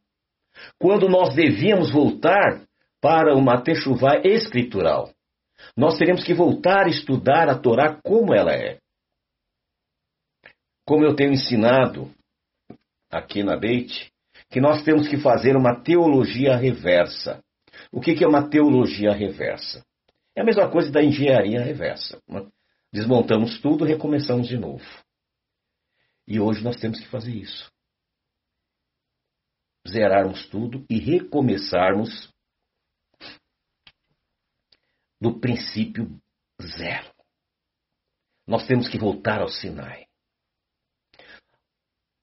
Quando 0.78 1.08
nós 1.08 1.34
devíamos 1.34 1.90
voltar 1.90 2.67
para 3.00 3.34
uma 3.34 3.62
Techuvá 3.62 4.20
escritural, 4.24 5.12
nós 5.76 5.98
teremos 5.98 6.24
que 6.24 6.34
voltar 6.34 6.86
a 6.86 6.88
estudar 6.88 7.48
a 7.48 7.58
Torá 7.58 8.00
como 8.02 8.34
ela 8.34 8.52
é. 8.52 8.78
Como 10.86 11.04
eu 11.04 11.14
tenho 11.14 11.32
ensinado 11.32 12.10
aqui 13.10 13.42
na 13.42 13.56
Beit, 13.56 14.10
que 14.50 14.60
nós 14.60 14.82
temos 14.84 15.08
que 15.08 15.18
fazer 15.18 15.56
uma 15.56 15.80
teologia 15.82 16.56
reversa. 16.56 17.42
O 17.92 18.00
que 18.00 18.22
é 18.22 18.26
uma 18.26 18.48
teologia 18.48 19.12
reversa? 19.12 19.84
É 20.34 20.40
a 20.40 20.44
mesma 20.44 20.70
coisa 20.70 20.90
da 20.90 21.02
engenharia 21.02 21.60
reversa. 21.60 22.18
Desmontamos 22.92 23.60
tudo, 23.60 23.84
recomeçamos 23.84 24.48
de 24.48 24.56
novo. 24.56 24.84
E 26.26 26.40
hoje 26.40 26.62
nós 26.62 26.76
temos 26.76 27.00
que 27.00 27.08
fazer 27.08 27.32
isso. 27.32 27.70
Zerarmos 29.88 30.46
tudo 30.48 30.84
e 30.88 30.98
recomeçarmos 30.98 32.30
do 35.20 35.38
princípio 35.38 36.08
zero. 36.62 37.12
Nós 38.46 38.66
temos 38.66 38.88
que 38.88 38.98
voltar 38.98 39.40
ao 39.40 39.48
Sinai. 39.48 40.06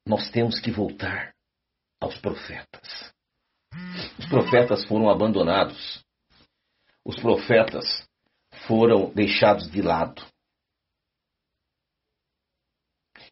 Nós 0.05 0.29
temos 0.29 0.59
que 0.59 0.71
voltar 0.71 1.35
aos 1.99 2.17
profetas. 2.19 3.13
Os 4.19 4.25
profetas 4.27 4.85
foram 4.85 5.09
abandonados 5.09 6.05
os 7.05 7.15
profetas 7.21 7.85
foram 8.67 9.13
deixados 9.13 9.69
de 9.69 9.81
lado. 9.81 10.25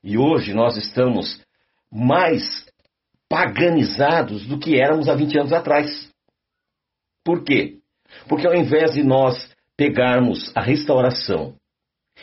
E 0.04 0.18
hoje 0.18 0.54
nós 0.54 0.78
estamos 0.78 1.42
mais 1.92 2.44
paganizados 3.28 4.46
do 4.46 4.60
que 4.60 4.80
éramos 4.80 5.10
há 5.10 5.16
20 5.16 5.40
anos 5.40 5.54
atrás. 5.54 6.12
Por 7.24 7.44
quê? 7.44 7.80
Porque 8.28 8.46
ao 8.46 8.54
invés 8.54 8.94
de 8.94 9.02
nós 9.02 9.52
pegarmos 9.84 10.50
a 10.56 10.62
restauração 10.62 11.58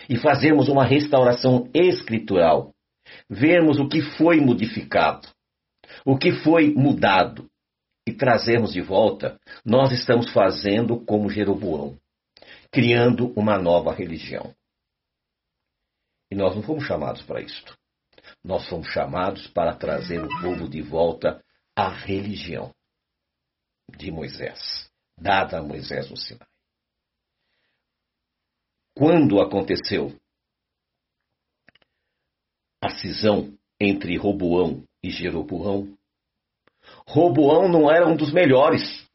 e 0.09 0.17
fazermos 0.17 0.71
uma 0.71 0.83
restauração 0.83 1.69
escritural, 1.75 2.73
vermos 3.29 3.79
o 3.79 3.87
que 3.87 4.01
foi 4.01 4.41
modificado, 4.41 5.29
o 6.07 6.17
que 6.17 6.33
foi 6.33 6.73
mudado 6.73 7.51
e 8.09 8.15
trazermos 8.15 8.73
de 8.73 8.81
volta, 8.81 9.39
nós 9.63 9.93
estamos 9.93 10.33
fazendo 10.33 11.05
como 11.05 11.29
Jeroboão, 11.29 11.99
criando 12.73 13.31
uma 13.39 13.59
nova 13.59 13.93
religião. 13.93 14.55
E 16.31 16.35
nós 16.35 16.57
não 16.57 16.63
fomos 16.63 16.87
chamados 16.87 17.21
para 17.25 17.43
isto. 17.43 17.77
Nós 18.43 18.67
fomos 18.71 18.89
chamados 18.89 19.49
para 19.49 19.77
trazer 19.77 20.25
o 20.25 20.41
povo 20.41 20.67
de 20.67 20.81
volta 20.81 21.45
à 21.77 21.91
religião 21.91 22.75
de 23.99 24.11
Moisés, 24.11 24.91
dada 25.19 25.59
a 25.59 25.63
Moisés 25.63 26.09
no 26.09 26.17
Sinai. 26.17 26.50
Quando 28.95 29.41
aconteceu 29.41 30.13
a 32.83 32.91
cisão 32.91 33.57
entre 33.81 34.17
Roboão 34.17 34.85
e 35.03 35.11
Jeroboão, 35.11 35.97
Roboão 37.07 37.69
não 37.69 37.91
era 37.91 38.07
um 38.07 38.17
dos 38.17 38.33
melhores. 38.33 39.07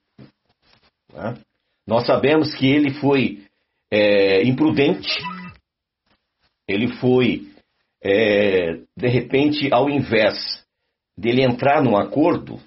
Né? 1.12 1.41
Nós 1.86 2.05
sabemos 2.05 2.53
que 2.55 2.65
ele 2.65 2.94
foi 2.96 3.46
é, 3.91 4.44
imprudente, 4.44 5.10
ele 6.67 6.96
foi, 6.96 7.51
é, 8.01 8.82
de 8.96 9.08
repente, 9.08 9.72
ao 9.72 9.89
invés 9.89 10.65
dele 11.17 11.44
entrar 11.44 11.84
num 11.84 11.98
acordo, 11.98 12.60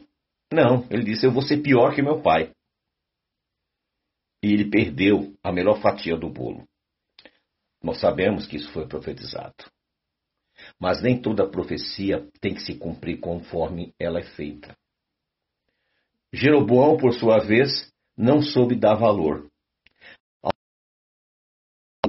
não, 0.52 0.86
ele 0.90 1.04
disse: 1.04 1.26
Eu 1.26 1.32
vou 1.32 1.42
ser 1.42 1.58
pior 1.58 1.94
que 1.94 2.02
meu 2.02 2.20
pai. 2.20 2.52
E 4.42 4.52
ele 4.52 4.70
perdeu 4.70 5.34
a 5.42 5.52
melhor 5.52 5.80
fatia 5.80 6.16
do 6.16 6.30
bolo. 6.30 6.67
Nós 7.82 8.00
sabemos 8.00 8.46
que 8.46 8.56
isso 8.56 8.70
foi 8.72 8.86
profetizado. 8.86 9.54
Mas 10.78 11.00
nem 11.00 11.20
toda 11.20 11.48
profecia 11.48 12.28
tem 12.40 12.54
que 12.54 12.60
se 12.60 12.76
cumprir 12.76 13.20
conforme 13.20 13.94
ela 13.98 14.18
é 14.18 14.24
feita. 14.34 14.76
Jeroboão, 16.32 16.96
por 16.96 17.14
sua 17.14 17.38
vez, 17.38 17.90
não 18.16 18.42
soube 18.42 18.74
dar 18.74 18.96
valor 18.96 19.48
ao 20.42 20.52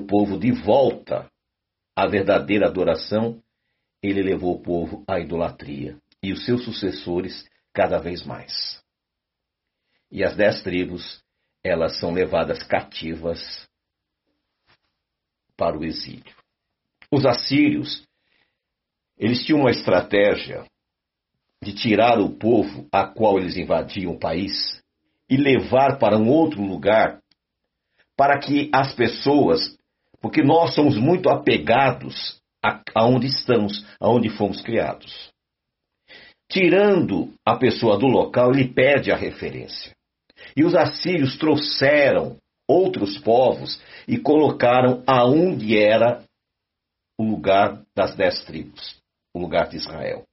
povo 0.08 0.40
de 0.40 0.52
volta 0.52 1.30
à 1.96 2.08
verdadeira 2.08 2.68
adoração, 2.68 3.42
ele 4.02 4.24
levou 4.24 4.56
o 4.56 4.62
povo 4.62 5.04
à 5.08 5.20
idolatria 5.20 6.00
e 6.24 6.32
os 6.34 6.46
seus 6.46 6.64
sucessores 6.64 7.48
cada 7.74 8.00
vez 8.00 8.26
mais. 8.26 8.82
E 10.12 10.24
as 10.24 10.36
dez 10.36 10.64
tribos, 10.64 11.22
elas 11.64 12.00
são 12.00 12.12
levadas 12.12 12.64
cativas 12.64 13.69
para 15.60 15.78
o 15.78 15.84
exílio. 15.84 16.34
Os 17.12 17.26
assírios, 17.26 18.04
eles 19.18 19.44
tinham 19.44 19.60
uma 19.60 19.72
estratégia 19.72 20.64
de 21.62 21.74
tirar 21.74 22.18
o 22.20 22.30
povo 22.30 22.88
a 22.90 23.06
qual 23.06 23.38
eles 23.38 23.58
invadiam 23.58 24.14
o 24.14 24.20
país 24.20 24.82
e 25.30 25.36
levar 25.36 26.00
para 26.00 26.18
um 26.18 26.30
outro 26.30 26.64
lugar, 26.64 27.20
para 28.16 28.40
que 28.40 28.70
as 28.74 28.96
pessoas, 28.96 29.78
porque 30.22 30.42
nós 30.42 30.74
somos 30.74 30.98
muito 30.98 31.30
apegados 31.30 32.40
aonde 32.96 33.28
estamos, 33.28 33.86
aonde 34.00 34.30
fomos 34.30 34.62
criados. 34.62 35.30
Tirando 36.50 37.34
a 37.46 37.58
pessoa 37.58 37.98
do 37.98 38.08
local, 38.08 38.52
ele 38.52 38.74
perde 38.74 39.12
a 39.12 39.16
referência. 39.16 39.94
E 40.56 40.64
os 40.64 40.74
assírios 40.74 41.38
trouxeram 41.38 42.38
outros 42.70 43.18
povos 43.18 43.82
e 44.08 44.20
colocaram 44.20 45.04
aonde 45.08 45.76
era 45.76 46.24
o 47.18 47.24
lugar 47.24 47.84
das 47.96 48.16
dez 48.16 48.46
tribos, 48.46 49.02
o 49.34 49.40
lugar 49.40 49.68
de 49.68 49.78
Israel. 49.78 50.24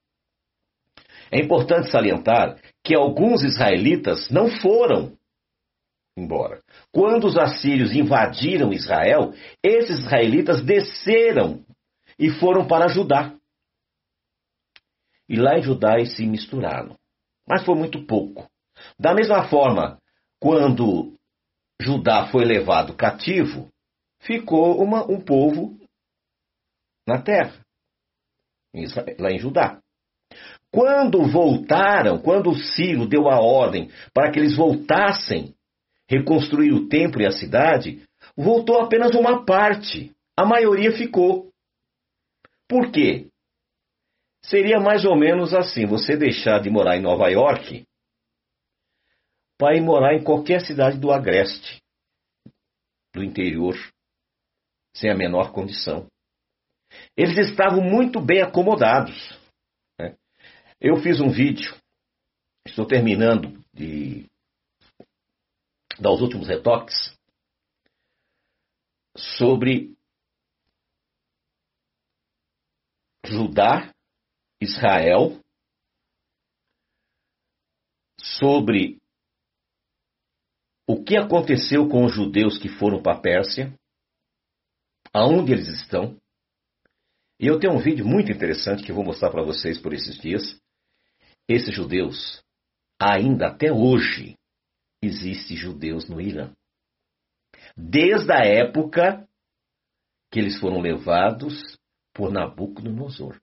É 1.31 1.39
importante 1.39 1.89
salientar 1.89 2.61
que 2.83 2.95
alguns 2.95 3.43
israelitas 3.43 4.29
não 4.29 4.49
foram 4.61 5.17
embora. 6.15 6.61
Quando 6.91 7.25
os 7.27 7.37
assírios 7.37 7.95
invadiram 7.95 8.71
Israel, 8.71 9.33
esses 9.63 9.99
israelitas 9.99 10.63
desceram 10.63 11.63
e 12.17 12.29
foram 12.29 12.67
para 12.67 12.87
Judá. 12.87 13.35
E 15.27 15.35
lá 15.35 15.57
em 15.57 15.61
Judá 15.61 15.95
eles 15.95 16.15
se 16.15 16.25
misturaram. 16.25 16.97
Mas 17.47 17.63
foi 17.65 17.75
muito 17.75 18.05
pouco. 18.05 18.49
Da 18.97 19.13
mesma 19.13 19.47
forma, 19.49 19.99
quando 20.39 21.16
Judá 21.81 22.27
foi 22.27 22.43
levado 22.43 22.95
cativo, 22.95 23.69
ficou 24.21 24.81
uma, 24.81 25.03
um 25.09 25.21
povo 25.21 25.77
na 27.07 27.21
terra, 27.21 27.53
lá 29.19 29.31
em 29.31 29.39
Judá. 29.39 29.79
Quando 30.71 31.25
voltaram, 31.31 32.19
quando 32.19 32.53
Ciro 32.55 33.07
deu 33.07 33.29
a 33.29 33.39
ordem 33.39 33.89
para 34.13 34.31
que 34.31 34.39
eles 34.39 34.55
voltassem, 34.55 35.55
reconstruir 36.09 36.73
o 36.73 36.87
templo 36.87 37.21
e 37.21 37.25
a 37.25 37.31
cidade, 37.31 38.03
voltou 38.35 38.81
apenas 38.81 39.15
uma 39.15 39.45
parte. 39.45 40.11
A 40.35 40.45
maioria 40.45 40.91
ficou. 40.91 41.49
Por 42.67 42.91
quê? 42.91 43.27
Seria 44.43 44.79
mais 44.79 45.05
ou 45.05 45.15
menos 45.15 45.53
assim: 45.53 45.85
você 45.85 46.17
deixar 46.17 46.59
de 46.59 46.69
morar 46.69 46.97
em 46.97 47.01
Nova 47.01 47.29
York 47.29 47.86
para 49.57 49.75
ir 49.75 49.81
morar 49.81 50.13
em 50.13 50.23
qualquer 50.23 50.61
cidade 50.61 50.99
do 50.99 51.11
Agreste, 51.11 51.81
do 53.13 53.23
interior, 53.23 53.75
sem 54.95 55.09
a 55.09 55.15
menor 55.15 55.51
condição. 55.51 56.07
Eles 57.15 57.49
estavam 57.49 57.81
muito 57.81 58.21
bem 58.21 58.41
acomodados. 58.41 59.37
Eu 60.79 61.01
fiz 61.01 61.19
um 61.19 61.31
vídeo, 61.31 61.75
estou 62.67 62.85
terminando 62.85 63.63
de 63.73 64.27
dar 65.99 66.11
os 66.11 66.21
últimos 66.21 66.47
retoques 66.47 67.17
sobre 69.17 69.97
Judá, 73.25 73.91
Israel, 74.61 75.41
sobre 78.19 78.99
o 80.87 81.03
que 81.03 81.17
aconteceu 81.17 81.89
com 81.89 82.05
os 82.05 82.13
judeus 82.13 82.57
que 82.57 82.69
foram 82.69 83.01
para 83.01 83.17
a 83.17 83.21
Pérsia, 83.21 83.73
aonde 85.13 85.51
eles 85.51 85.67
estão. 85.67 86.17
E 87.39 87.45
eu 87.45 87.59
tenho 87.59 87.73
um 87.73 87.79
vídeo 87.79 88.05
muito 88.05 88.31
interessante 88.31 88.83
que 88.83 88.91
eu 88.91 88.95
vou 88.95 89.03
mostrar 89.03 89.29
para 89.29 89.43
vocês 89.43 89.77
por 89.77 89.93
esses 89.93 90.17
dias, 90.19 90.57
esses 91.47 91.75
judeus, 91.75 92.41
ainda 92.99 93.47
até 93.47 93.71
hoje, 93.71 94.35
existem 95.03 95.57
judeus 95.57 96.07
no 96.07 96.21
Irã. 96.21 96.51
Desde 97.75 98.31
a 98.31 98.43
época 98.45 99.27
que 100.31 100.39
eles 100.39 100.59
foram 100.59 100.79
levados 100.79 101.77
por 102.13 102.31
Nabucodonosor. 102.31 103.39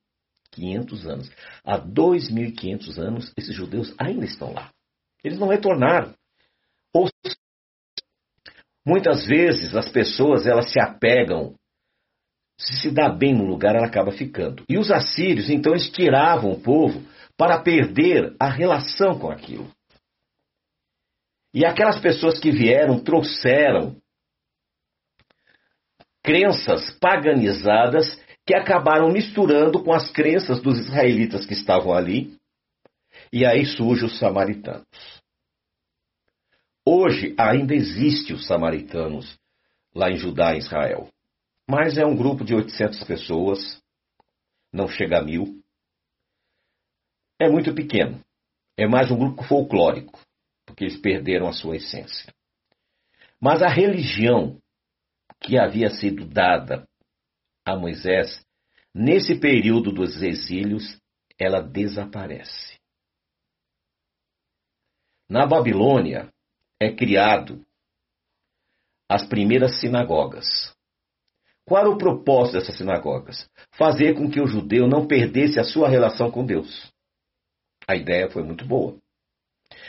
500 0.51 1.07
anos. 1.07 1.31
Há 1.65 1.79
2.500 1.79 2.99
anos, 2.99 3.33
esses 3.37 3.55
judeus 3.55 3.95
ainda 3.99 4.25
estão 4.25 4.53
lá. 4.53 4.71
Eles 5.23 5.39
não 5.39 5.49
retornaram. 5.49 6.15
Ou 6.95 7.09
muitas 8.87 9.27
vezes 9.27 9.75
as 9.75 9.89
pessoas 9.89 10.47
elas 10.47 10.71
se 10.73 10.81
apegam 10.81 11.55
se 12.59 12.77
se 12.77 12.91
dá 12.91 13.09
bem 13.09 13.35
no 13.35 13.45
lugar, 13.45 13.75
ela 13.75 13.87
acaba 13.87 14.13
ficando. 14.13 14.65
E 14.69 14.79
os 14.79 14.91
assírios, 14.91 15.51
então, 15.51 15.73
eles 15.73 15.91
tiravam 15.91 16.53
o 16.53 16.61
povo 16.61 17.03
para 17.37 17.61
perder 17.61 18.35
a 18.39 18.49
relação 18.49 19.19
com 19.19 19.31
aquilo. 19.31 19.69
E 21.53 21.65
aquelas 21.65 22.01
pessoas 22.01 22.39
que 22.39 22.51
vieram 22.51 22.99
trouxeram 22.99 23.97
crenças 26.23 26.91
paganizadas 26.99 28.19
que 28.47 28.55
acabaram 28.55 29.11
misturando 29.11 29.83
com 29.83 29.93
as 29.93 30.11
crenças 30.11 30.61
dos 30.61 30.79
israelitas 30.79 31.47
que 31.47 31.55
estavam 31.55 31.93
ali. 31.93 32.37
E 33.33 33.45
aí 33.45 33.65
surgem 33.65 34.07
os 34.07 34.19
samaritanos. 34.19 34.87
Hoje 36.87 37.35
ainda 37.39 37.75
existe 37.75 38.33
os 38.33 38.47
samaritanos 38.47 39.39
lá 39.95 40.11
em 40.11 40.17
Judá 40.17 40.55
e 40.55 40.59
Israel. 40.59 41.09
Mas 41.69 41.97
é 41.97 42.05
um 42.05 42.17
grupo 42.17 42.45
de 42.45 42.55
800 42.55 43.03
pessoas, 43.05 43.83
não 44.73 44.87
chega 44.87 45.19
a 45.19 45.23
mil 45.23 45.65
é 47.39 47.49
muito 47.49 47.75
pequeno. 47.75 48.25
É 48.77 48.87
mais 48.87 49.11
um 49.11 49.17
grupo 49.17 49.43
folclórico, 49.45 50.19
porque 50.65 50.85
eles 50.85 50.97
perderam 50.97 51.47
a 51.47 51.53
sua 51.53 51.77
essência. 51.77 52.33
Mas 53.41 53.63
a 53.63 53.69
religião 53.69 54.59
que 55.41 55.59
havia 55.59 55.91
sido 55.91 56.27
dada 56.27 56.89
a 57.65 57.77
Moisés 57.77 58.45
nesse 58.95 59.39
período 59.39 59.93
dos 59.93 60.23
exílios, 60.23 60.99
ela 61.39 61.61
desaparece. 61.61 62.79
Na 65.29 65.47
Babilônia 65.47 66.33
é 66.85 66.95
criado 66.95 67.65
as 69.09 69.27
primeiras 69.27 69.81
sinagogas. 69.81 70.75
Qual 71.67 71.81
era 71.81 71.91
o 71.91 71.99
propósito 71.99 72.59
dessas 72.59 72.77
sinagogas? 72.77 73.49
Fazer 73.73 74.15
com 74.15 74.31
que 74.31 74.41
o 74.41 74.47
judeu 74.47 74.87
não 74.87 75.07
perdesse 75.07 75.59
a 75.59 75.65
sua 75.65 75.89
relação 75.89 76.31
com 76.31 76.45
Deus. 76.45 76.93
A 77.89 77.97
ideia 77.97 78.31
foi 78.31 78.43
muito 78.43 78.67
boa. 78.67 78.97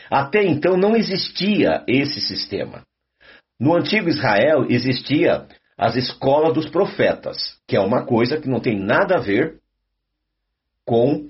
Até 0.09 0.43
então 0.43 0.77
não 0.77 0.95
existia 0.95 1.83
esse 1.87 2.21
sistema. 2.21 2.83
No 3.59 3.75
antigo 3.75 4.09
Israel 4.09 4.65
existia 4.69 5.47
as 5.77 5.95
escolas 5.95 6.53
dos 6.53 6.69
profetas, 6.69 7.57
que 7.67 7.75
é 7.75 7.79
uma 7.79 8.05
coisa 8.05 8.39
que 8.39 8.47
não 8.47 8.61
tem 8.61 8.79
nada 8.79 9.17
a 9.17 9.21
ver 9.21 9.59
com 10.85 11.29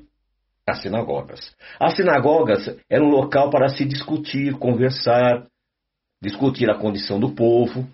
as 0.67 0.81
sinagogas. 0.81 1.55
As 1.79 1.95
sinagogas 1.95 2.75
eram 2.89 3.07
um 3.07 3.11
local 3.11 3.49
para 3.49 3.69
se 3.69 3.85
discutir, 3.85 4.57
conversar, 4.57 5.47
discutir 6.21 6.69
a 6.69 6.77
condição 6.77 7.19
do 7.19 7.33
povo, 7.33 7.87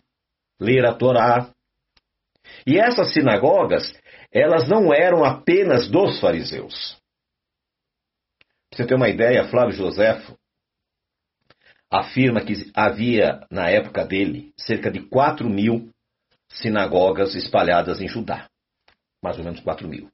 ler 0.59 0.85
a 0.85 0.93
Torá. 0.93 1.51
E 2.65 2.77
essas 2.77 3.13
sinagogas, 3.13 3.93
elas 4.31 4.67
não 4.67 4.93
eram 4.93 5.23
apenas 5.23 5.89
dos 5.89 6.19
fariseus. 6.19 6.97
Pra 8.69 8.77
você 8.77 8.87
ter 8.87 8.95
uma 8.95 9.09
ideia, 9.09 9.47
Flávio 9.49 9.75
Joséfo 9.75 10.37
afirma 11.91 12.41
que 12.41 12.71
havia, 12.73 13.45
na 13.51 13.69
época 13.69 14.05
dele, 14.05 14.53
cerca 14.57 14.89
de 14.89 15.01
4 15.01 15.49
mil 15.49 15.91
sinagogas 16.49 17.35
espalhadas 17.35 17.99
em 17.99 18.07
Judá. 18.07 18.49
Mais 19.21 19.37
ou 19.37 19.43
menos 19.43 19.59
4 19.59 19.87
mil. 19.87 20.09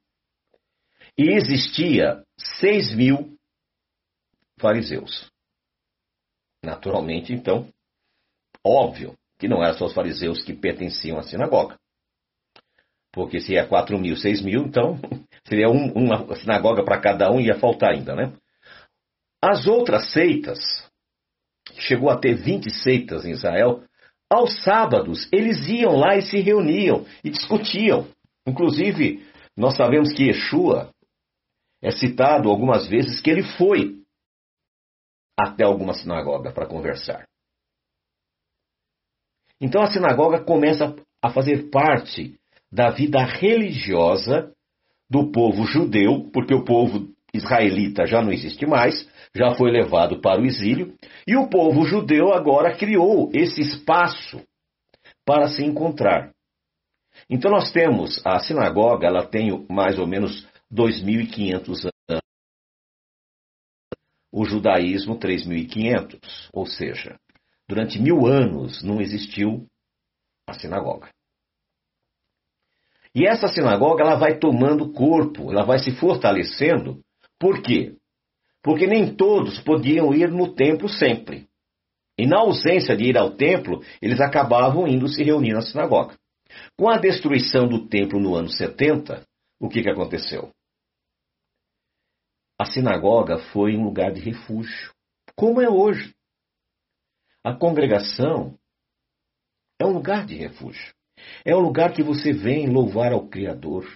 E 1.15 1.29
existia 1.35 2.23
6 2.59 2.95
mil 2.95 3.37
fariseus. 4.59 5.31
Naturalmente, 6.63 7.31
então, 7.31 7.71
óbvio 8.67 9.15
que 9.39 9.47
não 9.47 9.63
eram 9.63 9.77
só 9.77 9.85
os 9.85 9.93
fariseus 9.93 10.43
que 10.43 10.53
pertenciam 10.53 11.17
à 11.17 11.23
sinagoga. 11.23 11.77
Porque 13.11 13.39
se 13.39 13.55
é 13.55 13.65
4 13.65 13.97
mil, 13.97 14.15
6 14.15 14.41
mil, 14.41 14.63
então 14.63 14.99
seria 15.47 15.69
um, 15.69 15.91
uma 15.93 16.35
sinagoga 16.35 16.83
para 16.83 16.99
cada 16.99 17.31
um 17.31 17.39
e 17.39 17.47
ia 17.47 17.59
faltar 17.59 17.93
ainda, 17.93 18.15
né? 18.15 18.33
As 19.41 19.67
outras 19.67 20.11
seitas, 20.11 20.59
chegou 21.79 22.09
a 22.09 22.17
ter 22.17 22.35
20 22.35 22.71
seitas 22.71 23.25
em 23.25 23.31
Israel, 23.31 23.83
aos 24.29 24.61
sábados 24.63 25.27
eles 25.31 25.67
iam 25.67 25.95
lá 25.95 26.15
e 26.15 26.21
se 26.21 26.39
reuniam 26.39 27.05
e 27.23 27.29
discutiam. 27.29 28.07
Inclusive, 28.45 29.25
nós 29.55 29.75
sabemos 29.75 30.13
que 30.13 30.25
Yeshua 30.25 30.91
é 31.81 31.91
citado 31.91 32.49
algumas 32.49 32.87
vezes 32.87 33.21
que 33.21 33.29
ele 33.29 33.43
foi 33.43 34.01
até 35.39 35.63
alguma 35.63 35.93
sinagoga 35.93 36.51
para 36.51 36.67
conversar. 36.67 37.26
Então 39.59 39.81
a 39.81 39.87
sinagoga 39.87 40.43
começa 40.43 40.95
a 41.21 41.29
fazer 41.29 41.69
parte 41.69 42.35
da 42.71 42.89
vida 42.89 43.23
religiosa 43.23 44.51
do 45.09 45.31
povo 45.31 45.65
judeu, 45.65 46.29
porque 46.31 46.53
o 46.53 46.63
povo 46.63 47.09
israelita 47.33 48.05
já 48.05 48.21
não 48.21 48.31
existe 48.31 48.65
mais, 48.65 49.07
já 49.35 49.55
foi 49.55 49.71
levado 49.71 50.19
para 50.21 50.41
o 50.41 50.45
exílio, 50.45 50.95
e 51.25 51.35
o 51.35 51.49
povo 51.49 51.85
judeu 51.85 52.33
agora 52.33 52.75
criou 52.75 53.29
esse 53.33 53.61
espaço 53.61 54.41
para 55.25 55.47
se 55.47 55.63
encontrar. 55.63 56.31
Então 57.29 57.51
nós 57.51 57.71
temos 57.71 58.21
a 58.25 58.39
sinagoga, 58.39 59.07
ela 59.07 59.25
tem 59.25 59.65
mais 59.69 59.97
ou 59.97 60.07
menos 60.07 60.47
2.500 60.71 61.89
anos. 62.09 62.21
O 64.31 64.45
judaísmo, 64.45 65.17
3.500. 65.17 66.49
Ou 66.53 66.65
seja, 66.65 67.19
durante 67.67 67.99
mil 67.99 68.25
anos 68.25 68.81
não 68.81 69.01
existiu 69.01 69.67
a 70.47 70.53
sinagoga. 70.53 71.09
E 73.13 73.25
essa 73.25 73.47
sinagoga 73.47 74.03
ela 74.03 74.15
vai 74.15 74.37
tomando 74.37 74.91
corpo, 74.91 75.51
ela 75.51 75.65
vai 75.65 75.79
se 75.79 75.91
fortalecendo 75.91 77.01
por 77.39 77.61
quê? 77.61 77.95
Porque 78.63 78.87
nem 78.87 79.15
todos 79.15 79.59
podiam 79.61 80.13
ir 80.13 80.29
no 80.29 80.53
templo 80.53 80.89
sempre. 80.89 81.47
E 82.17 82.25
na 82.25 82.39
ausência 82.39 82.97
de 82.97 83.03
ir 83.03 83.17
ao 83.17 83.35
templo, 83.35 83.83
eles 84.01 84.19
acabavam 84.19 84.87
indo 84.87 85.07
se 85.07 85.23
reunir 85.23 85.53
na 85.53 85.61
sinagoga. 85.61 86.17
Com 86.75 86.89
a 86.89 86.97
destruição 86.97 87.67
do 87.67 87.87
templo 87.87 88.19
no 88.19 88.35
ano 88.35 88.49
70, 88.49 89.23
o 89.59 89.69
que, 89.69 89.83
que 89.83 89.89
aconteceu? 89.89 90.49
A 92.59 92.65
sinagoga 92.65 93.37
foi 93.51 93.77
um 93.77 93.83
lugar 93.83 94.11
de 94.11 94.19
refúgio, 94.19 94.91
como 95.35 95.61
é 95.61 95.69
hoje. 95.69 96.16
A 97.47 97.53
congregação 97.53 98.59
é 99.79 99.85
um 99.85 99.93
lugar 99.93 100.25
de 100.25 100.35
refúgio. 100.35 100.93
É 101.45 101.55
um 101.55 101.61
lugar 101.61 101.93
que 101.93 102.03
você 102.03 102.33
vem 102.33 102.67
louvar 102.67 103.13
ao 103.13 103.25
Criador. 103.29 103.87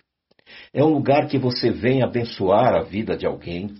É 0.73 0.81
um 0.81 0.87
lugar 0.87 1.27
que 1.27 1.37
você 1.37 1.69
vem 1.69 2.01
abençoar 2.01 2.73
a 2.73 2.81
vida 2.81 3.17
de 3.17 3.25
alguém. 3.25 3.75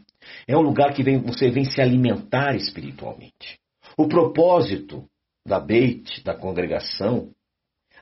É 0.45 0.57
um 0.57 0.61
lugar 0.61 0.93
que 0.93 1.01
vem, 1.01 1.21
você 1.21 1.49
vem 1.49 1.63
se 1.63 1.79
alimentar 1.79 2.53
espiritualmente. 2.53 3.57
O 3.97 4.09
propósito 4.09 5.05
da 5.47 5.57
Beit, 5.57 6.21
da 6.21 6.35
congregação, 6.35 7.31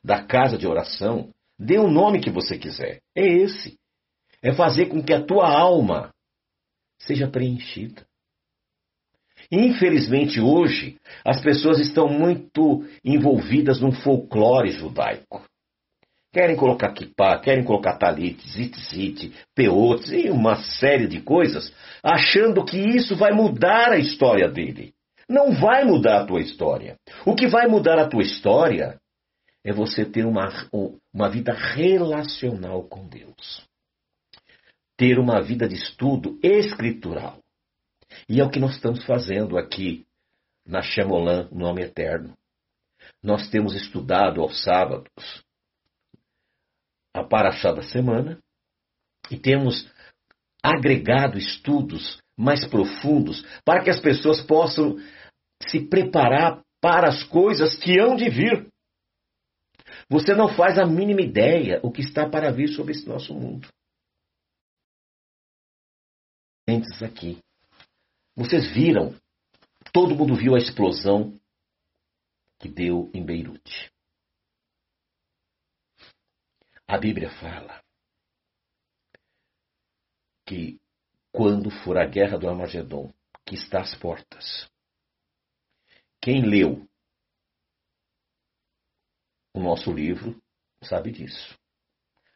da 0.02 0.24
casa 0.24 0.58
de 0.58 0.66
oração, 0.66 1.30
dê 1.56 1.78
o 1.78 1.88
nome 1.88 2.20
que 2.20 2.30
você 2.30 2.58
quiser. 2.58 3.00
É 3.16 3.24
esse. 3.24 3.78
É 4.42 4.52
fazer 4.52 4.86
com 4.86 5.00
que 5.00 5.12
a 5.12 5.24
tua 5.24 5.48
alma 5.48 6.12
seja 6.98 7.30
preenchida. 7.30 8.09
Infelizmente, 9.50 10.40
hoje, 10.40 10.96
as 11.24 11.40
pessoas 11.42 11.80
estão 11.80 12.08
muito 12.08 12.84
envolvidas 13.04 13.80
num 13.80 13.90
folclore 13.90 14.70
judaico. 14.70 15.42
Querem 16.32 16.54
colocar 16.54 16.92
kippah, 16.92 17.40
querem 17.40 17.64
colocar 17.64 17.98
talit, 17.98 18.40
zitzit, 18.48 19.32
peotes 19.52 20.12
e 20.12 20.30
uma 20.30 20.54
série 20.54 21.08
de 21.08 21.20
coisas, 21.20 21.74
achando 22.04 22.64
que 22.64 22.78
isso 22.78 23.16
vai 23.16 23.32
mudar 23.32 23.90
a 23.90 23.98
história 23.98 24.48
dele. 24.48 24.94
Não 25.28 25.50
vai 25.50 25.84
mudar 25.84 26.20
a 26.20 26.26
tua 26.26 26.40
história. 26.40 26.96
O 27.26 27.34
que 27.34 27.48
vai 27.48 27.66
mudar 27.66 27.98
a 27.98 28.08
tua 28.08 28.22
história 28.22 29.00
é 29.64 29.72
você 29.72 30.04
ter 30.04 30.24
uma, 30.24 30.48
uma 31.12 31.28
vida 31.28 31.52
relacional 31.52 32.84
com 32.84 33.08
Deus. 33.08 33.66
Ter 34.96 35.18
uma 35.18 35.40
vida 35.42 35.66
de 35.66 35.74
estudo 35.74 36.38
escritural. 36.42 37.39
E 38.28 38.40
é 38.40 38.44
o 38.44 38.50
que 38.50 38.60
nós 38.60 38.74
estamos 38.74 39.04
fazendo 39.04 39.56
aqui 39.58 40.06
na 40.66 40.82
Shemolan, 40.82 41.48
Nome 41.50 41.82
Eterno. 41.82 42.36
Nós 43.22 43.48
temos 43.50 43.74
estudado 43.74 44.40
aos 44.40 44.62
sábados 44.62 45.44
a 47.14 47.24
Paraxá 47.24 47.72
da 47.72 47.82
semana 47.82 48.38
e 49.30 49.38
temos 49.38 49.90
agregado 50.62 51.38
estudos 51.38 52.20
mais 52.36 52.66
profundos 52.66 53.44
para 53.64 53.82
que 53.82 53.90
as 53.90 54.00
pessoas 54.00 54.40
possam 54.40 54.96
se 55.68 55.80
preparar 55.86 56.62
para 56.80 57.08
as 57.08 57.22
coisas 57.24 57.76
que 57.76 57.98
hão 57.98 58.16
de 58.16 58.28
vir. 58.30 58.68
Você 60.08 60.34
não 60.34 60.48
faz 60.48 60.78
a 60.78 60.86
mínima 60.86 61.20
ideia 61.20 61.80
o 61.82 61.90
que 61.90 62.00
está 62.00 62.28
para 62.28 62.50
vir 62.50 62.68
sobre 62.68 62.92
esse 62.92 63.06
nosso 63.06 63.34
mundo. 63.34 63.68
Antes 66.68 67.02
aqui. 67.02 67.38
Vocês 68.40 68.72
viram, 68.72 69.14
todo 69.92 70.14
mundo 70.14 70.34
viu 70.34 70.54
a 70.54 70.58
explosão 70.58 71.38
que 72.58 72.70
deu 72.70 73.10
em 73.12 73.22
Beirute. 73.22 73.92
A 76.88 76.96
Bíblia 76.96 77.28
fala 77.38 77.84
que 80.46 80.80
quando 81.30 81.70
for 81.84 81.98
a 81.98 82.06
guerra 82.06 82.38
do 82.38 82.48
Armagedon, 82.48 83.12
que 83.44 83.56
está 83.56 83.82
às 83.82 83.94
portas, 83.96 84.66
quem 86.18 86.40
leu 86.40 86.88
o 89.52 89.60
nosso 89.60 89.92
livro 89.92 90.42
sabe 90.82 91.12
disso. 91.12 91.58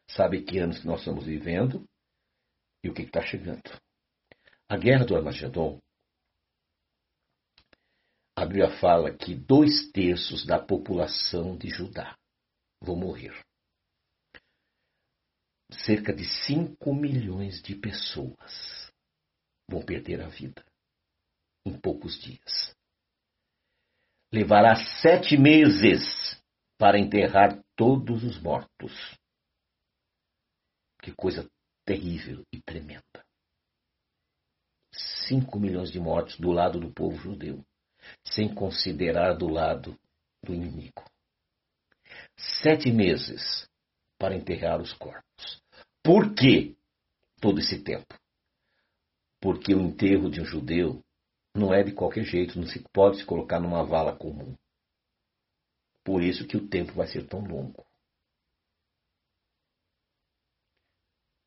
Sabe 0.07 0.45
que 0.45 0.59
anos 0.59 0.85
nós 0.85 0.99
estamos 0.99 1.25
vivendo 1.25 1.89
e 2.83 2.91
o 2.91 2.95
que 2.95 3.05
está 3.05 3.23
chegando. 3.23 3.71
A 4.69 4.77
guerra 4.77 5.07
do 5.07 5.17
Armagedon, 5.17 5.81
a 8.37 8.45
Bíblia 8.45 8.79
fala 8.79 9.17
que 9.17 9.35
dois 9.35 9.91
terços 9.93 10.45
da 10.45 10.59
população 10.59 11.57
de 11.57 11.69
Judá 11.71 12.17
vão 12.83 12.97
morrer 12.97 13.35
cerca 15.85 16.13
de 16.13 16.25
5 16.25 16.95
milhões 16.95 17.63
de 17.63 17.75
pessoas 17.75 18.93
vão 19.69 19.85
perder 19.85 20.21
a 20.21 20.29
vida 20.29 20.65
em 21.67 21.79
poucos 21.79 22.21
dias. 22.21 22.75
Levará 24.33 24.75
sete 25.01 25.37
meses 25.37 26.03
para 26.79 26.99
enterrar 26.99 27.63
todos 27.77 28.23
os 28.25 28.41
mortos. 28.41 28.93
Que 31.01 31.13
coisa 31.13 31.49
terrível 31.87 32.43
e 32.53 32.61
tremenda. 32.61 33.25
Cinco 35.27 35.59
milhões 35.59 35.91
de 35.91 36.01
mortos 36.01 36.39
do 36.39 36.51
lado 36.51 36.81
do 36.81 36.93
povo 36.93 37.17
judeu, 37.17 37.65
sem 38.25 38.53
considerar 38.55 39.35
do 39.35 39.49
lado 39.49 39.99
do 40.43 40.55
inimigo. 40.55 41.05
Sete 42.37 42.91
meses 42.91 43.69
para 44.19 44.37
enterrar 44.37 44.81
os 44.81 44.93
corpos. 44.93 45.63
Por 46.03 46.35
que 46.35 46.77
todo 47.41 47.61
esse 47.61 47.83
tempo? 47.83 48.19
Porque 49.41 49.75
o 49.75 49.81
enterro 49.81 50.31
de 50.31 50.41
um 50.41 50.45
judeu 50.45 51.03
não 51.55 51.73
é 51.73 51.83
de 51.83 51.93
qualquer 51.93 52.25
jeito, 52.25 52.59
não 52.59 52.67
se 52.67 52.83
pode 52.93 53.19
se 53.19 53.25
colocar 53.25 53.61
numa 53.61 53.85
vala 53.85 54.17
comum. 54.17 54.57
Por 56.03 56.23
isso 56.23 56.47
que 56.47 56.57
o 56.57 56.69
tempo 56.69 56.93
vai 56.93 57.07
ser 57.07 57.27
tão 57.27 57.41
longo. 57.41 57.87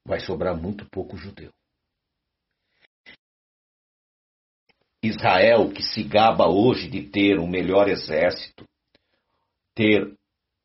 Vai 0.05 0.19
sobrar 0.19 0.55
muito 0.55 0.89
pouco 0.89 1.17
judeu. 1.17 1.53
Israel, 5.07 5.71
que 5.71 5.81
se 5.81 6.03
gaba 6.03 6.47
hoje 6.47 6.89
de 6.89 7.09
ter 7.09 7.39
o 7.39 7.47
melhor 7.47 7.87
exército, 7.87 8.65
ter 9.73 10.15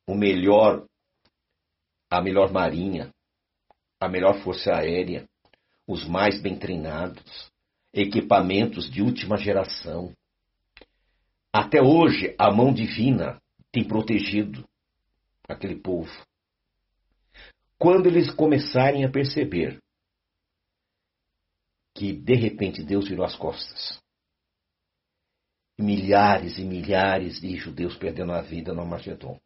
o 0.07 0.15
melhor, 0.15 0.87
a 2.11 2.21
melhor 2.21 2.53
marinha, 2.53 3.13
a 4.01 4.09
melhor 4.09 4.43
força 4.43 4.73
aérea, 4.75 5.29
os 5.87 6.07
mais 6.07 6.41
bem 6.41 6.59
treinados, 6.59 7.51
equipamentos 7.93 8.91
de 8.91 9.03
última 9.03 9.37
geração. 9.37 10.13
Até 11.53 11.83
hoje, 11.83 12.35
a 12.39 12.51
mão 12.51 12.73
divina 12.73 13.41
tem 13.71 13.87
protegido 13.87 14.65
aquele 15.49 15.77
povo. 15.77 16.11
Quando 17.79 18.07
eles 18.07 18.33
começarem 18.33 19.05
a 19.05 19.11
perceber 19.11 19.79
que 21.95 22.13
de 22.13 22.35
repente 22.35 22.83
Deus 22.83 23.09
virou 23.09 23.25
as 23.25 23.37
costas, 23.37 24.02
milhares 25.79 26.59
e 26.59 26.65
milhares 26.65 27.41
de 27.41 27.57
judeus 27.57 27.97
perdendo 27.97 28.33
a 28.33 28.43
vida 28.43 28.73
no 28.73 28.83
Armagedon, 28.83 29.41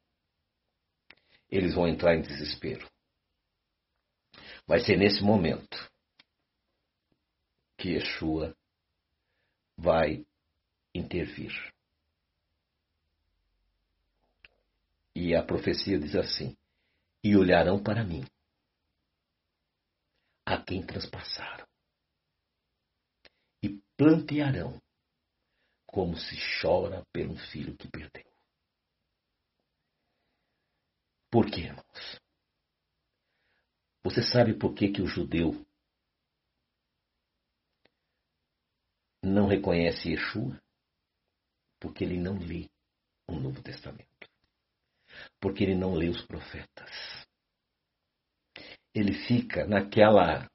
eles 1.51 1.75
vão 1.75 1.87
entrar 1.89 2.17
em 2.17 2.23
desespero. 2.23 2.89
Vai 4.67 4.81
ser 4.81 4.97
nesse 4.97 5.23
momento 5.23 5.91
que 7.79 7.91
Yeshua 7.91 8.57
vai 9.77 10.27
intervir. 10.95 11.53
E 15.15 15.35
a 15.35 15.43
profecia 15.43 15.99
diz 15.99 16.15
assim: 16.17 16.57
E 17.23 17.37
olharão 17.37 17.83
para 17.83 18.05
mim, 18.05 18.25
a 20.45 20.61
quem 20.61 20.85
transpassaram, 20.85 21.67
e 23.63 23.81
plantearão, 23.97 24.81
como 25.87 26.17
se 26.17 26.37
chora 26.61 27.05
um 27.29 27.37
filho 27.37 27.77
que 27.77 27.89
perdeu. 27.89 28.27
Por 31.31 31.47
quê, 31.51 31.61
irmãos? 31.63 32.21
Você 34.05 34.23
sabe 34.23 34.55
por 34.55 34.75
que, 34.75 34.93
que 34.93 35.03
o 35.03 35.07
judeu 35.07 35.67
não 39.23 39.49
reconhece 39.49 40.11
Yeshua? 40.11 40.61
Porque 41.81 42.05
ele 42.05 42.19
não 42.19 42.39
lê 42.39 42.69
o 43.29 43.35
Novo 43.35 43.63
Testamento. 43.63 44.31
Porque 45.41 45.65
ele 45.65 45.75
não 45.75 45.95
lê 45.95 46.09
os 46.09 46.25
profetas. 46.25 46.91
Ele 48.95 49.13
fica 49.27 49.67
naquela 49.67 50.49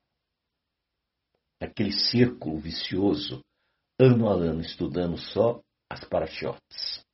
naquele 1.59 1.91
círculo 1.91 2.57
vicioso, 2.57 3.45
ano 4.03 4.29
a 4.29 4.33
ano, 4.33 4.61
estudando 4.61 5.17
só 5.17 5.61
as 5.89 6.03
parachiotes. 6.05 7.05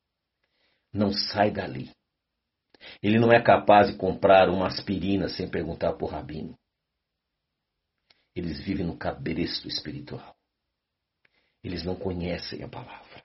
Não 0.92 1.12
sai 1.12 1.50
dali. 1.50 1.90
Ele 3.02 3.18
não 3.18 3.32
é 3.32 3.42
capaz 3.42 3.88
de 3.88 3.96
comprar 3.96 4.48
uma 4.48 4.66
aspirina 4.66 5.28
sem 5.28 5.48
perguntar 5.50 5.94
por 5.94 6.10
rabino. 6.10 6.58
Eles 8.34 8.58
vivem 8.60 8.86
no 8.86 8.96
cabresto 8.96 9.68
espiritual. 9.68 10.36
Eles 11.62 11.84
não 11.84 11.96
conhecem 11.96 12.62
a 12.62 12.68
palavra. 12.68 13.22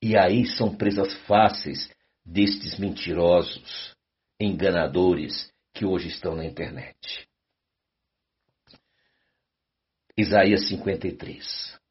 E 0.00 0.16
aí 0.16 0.46
são 0.46 0.74
presas 0.74 1.12
fáceis 1.26 1.90
destes 2.24 2.78
mentirosos, 2.78 3.94
enganadores 4.40 5.52
que 5.74 5.84
hoje 5.84 6.08
estão 6.08 6.34
na 6.34 6.44
internet. 6.44 7.28
Isaías 10.16 10.68
53. 10.68 11.81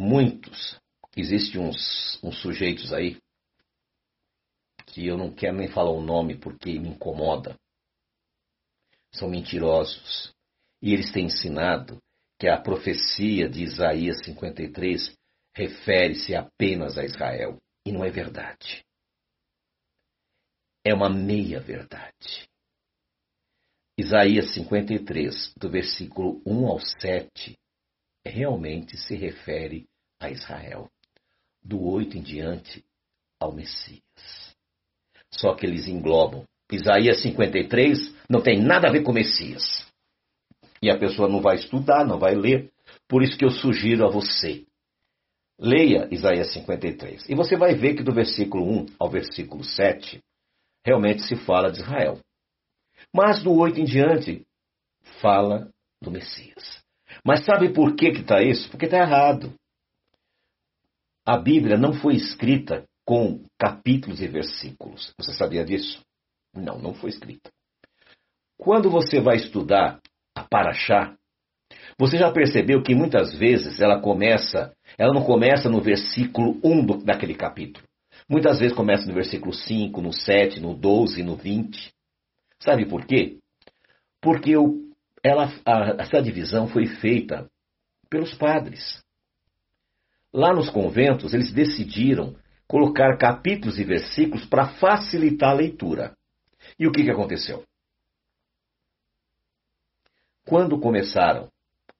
Muitos, 0.00 0.78
existem 1.16 1.60
uns, 1.60 2.22
uns 2.22 2.40
sujeitos 2.40 2.92
aí, 2.92 3.16
que 4.86 5.06
eu 5.06 5.16
não 5.16 5.34
quero 5.34 5.56
nem 5.56 5.68
falar 5.68 5.90
o 5.90 6.00
nome 6.00 6.36
porque 6.36 6.78
me 6.78 6.90
incomoda. 6.90 7.58
São 9.12 9.28
mentirosos. 9.28 10.32
E 10.80 10.92
eles 10.92 11.10
têm 11.10 11.26
ensinado 11.26 12.00
que 12.38 12.46
a 12.48 12.60
profecia 12.60 13.48
de 13.48 13.64
Isaías 13.64 14.24
53 14.24 15.12
refere-se 15.54 16.36
apenas 16.36 16.96
a 16.96 17.04
Israel. 17.04 17.58
E 17.84 17.90
não 17.90 18.04
é 18.04 18.10
verdade. 18.10 18.84
É 20.84 20.94
uma 20.94 21.10
meia-verdade. 21.10 22.48
Isaías 23.98 24.54
53, 24.54 25.52
do 25.56 25.68
versículo 25.68 26.40
1 26.46 26.66
ao 26.68 26.78
7, 26.78 27.57
realmente 28.28 28.96
se 28.96 29.14
refere 29.14 29.86
a 30.20 30.30
Israel. 30.30 30.90
Do 31.62 31.82
8 31.82 32.18
em 32.18 32.22
diante, 32.22 32.84
ao 33.40 33.52
Messias. 33.52 34.02
Só 35.30 35.54
que 35.54 35.66
eles 35.66 35.86
englobam. 35.86 36.44
Isaías 36.70 37.22
53 37.22 38.14
não 38.28 38.42
tem 38.42 38.60
nada 38.60 38.88
a 38.88 38.92
ver 38.92 39.02
com 39.02 39.12
Messias. 39.12 39.86
E 40.82 40.90
a 40.90 40.98
pessoa 40.98 41.28
não 41.28 41.40
vai 41.40 41.56
estudar, 41.56 42.04
não 42.04 42.18
vai 42.18 42.34
ler. 42.34 42.70
Por 43.08 43.22
isso 43.22 43.36
que 43.36 43.44
eu 43.44 43.50
sugiro 43.50 44.06
a 44.06 44.10
você. 44.10 44.64
Leia 45.58 46.08
Isaías 46.10 46.52
53. 46.52 47.28
E 47.28 47.34
você 47.34 47.56
vai 47.56 47.74
ver 47.74 47.94
que 47.94 48.02
do 48.02 48.14
versículo 48.14 48.64
1 48.64 48.86
ao 48.98 49.10
versículo 49.10 49.64
7 49.64 50.22
realmente 50.84 51.22
se 51.22 51.34
fala 51.36 51.70
de 51.70 51.80
Israel. 51.80 52.20
Mas 53.12 53.42
do 53.42 53.52
8 53.52 53.80
em 53.80 53.84
diante 53.84 54.46
fala 55.20 55.68
do 56.00 56.10
Messias. 56.10 56.82
Mas 57.24 57.44
sabe 57.44 57.72
por 57.72 57.94
que 57.94 58.08
está 58.08 58.42
isso? 58.42 58.68
Porque 58.70 58.86
está 58.86 58.98
errado. 58.98 59.54
A 61.26 61.36
Bíblia 61.36 61.76
não 61.76 61.92
foi 61.92 62.14
escrita 62.14 62.84
com 63.04 63.42
capítulos 63.58 64.20
e 64.20 64.28
versículos. 64.28 65.12
Você 65.18 65.32
sabia 65.32 65.64
disso? 65.64 66.02
Não, 66.54 66.78
não 66.78 66.94
foi 66.94 67.10
escrita. 67.10 67.50
Quando 68.58 68.90
você 68.90 69.20
vai 69.20 69.36
estudar 69.36 70.00
a 70.34 70.44
Paraxá, 70.44 71.14
você 71.98 72.16
já 72.16 72.30
percebeu 72.30 72.82
que 72.82 72.94
muitas 72.94 73.34
vezes 73.34 73.80
ela 73.80 74.00
começa, 74.00 74.72
ela 74.96 75.12
não 75.12 75.24
começa 75.24 75.68
no 75.68 75.80
versículo 75.80 76.58
1 76.62 76.86
do, 76.86 76.96
daquele 76.98 77.34
capítulo. 77.34 77.86
Muitas 78.28 78.58
vezes 78.58 78.76
começa 78.76 79.06
no 79.06 79.14
versículo 79.14 79.52
5, 79.52 80.00
no 80.00 80.12
7, 80.12 80.60
no 80.60 80.74
12, 80.74 81.22
no 81.22 81.36
20. 81.36 81.92
Sabe 82.60 82.86
por 82.86 83.06
quê? 83.06 83.38
Porque 84.20 84.56
o, 84.56 84.87
ela, 85.22 85.52
a, 85.64 86.02
essa 86.02 86.22
divisão 86.22 86.68
foi 86.68 86.86
feita 86.86 87.48
pelos 88.10 88.34
padres. 88.34 89.02
Lá 90.32 90.52
nos 90.52 90.70
conventos, 90.70 91.34
eles 91.34 91.52
decidiram 91.52 92.36
colocar 92.66 93.16
capítulos 93.16 93.78
e 93.78 93.84
versículos 93.84 94.44
para 94.46 94.68
facilitar 94.68 95.50
a 95.50 95.54
leitura. 95.54 96.14
E 96.78 96.86
o 96.86 96.92
que, 96.92 97.02
que 97.02 97.10
aconteceu? 97.10 97.64
Quando 100.46 100.78
começaram 100.78 101.48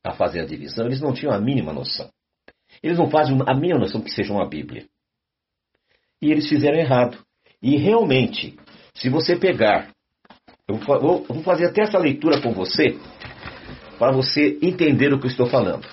a 0.04 0.12
fazer 0.12 0.40
a 0.40 0.46
divisão, 0.46 0.86
eles 0.86 1.00
não 1.00 1.12
tinham 1.12 1.32
a 1.32 1.40
mínima 1.40 1.72
noção. 1.72 2.10
Eles 2.82 2.98
não 2.98 3.10
fazem 3.10 3.36
a 3.46 3.54
mínima 3.54 3.80
noção 3.80 4.00
que 4.00 4.10
seja 4.10 4.32
uma 4.32 4.48
Bíblia. 4.48 4.86
E 6.20 6.30
eles 6.30 6.48
fizeram 6.48 6.78
errado. 6.78 7.24
E 7.62 7.76
realmente, 7.76 8.58
se 8.94 9.08
você 9.08 9.36
pegar, 9.36 9.92
eu 10.68 11.24
vou 11.26 11.42
fazer 11.42 11.66
até 11.66 11.82
essa 11.82 11.98
leitura 11.98 12.40
com 12.40 12.52
você, 12.52 12.98
para 13.98 14.12
você 14.12 14.58
entender 14.62 15.12
o 15.12 15.18
que 15.18 15.26
eu 15.26 15.30
estou 15.30 15.46
falando. 15.46 15.86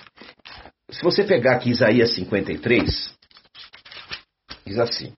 Se 0.91 1.01
você 1.03 1.23
pegar 1.23 1.55
aqui 1.55 1.71
Isaías 1.71 2.13
53, 2.13 3.15
diz 4.65 4.77
assim: 4.77 5.13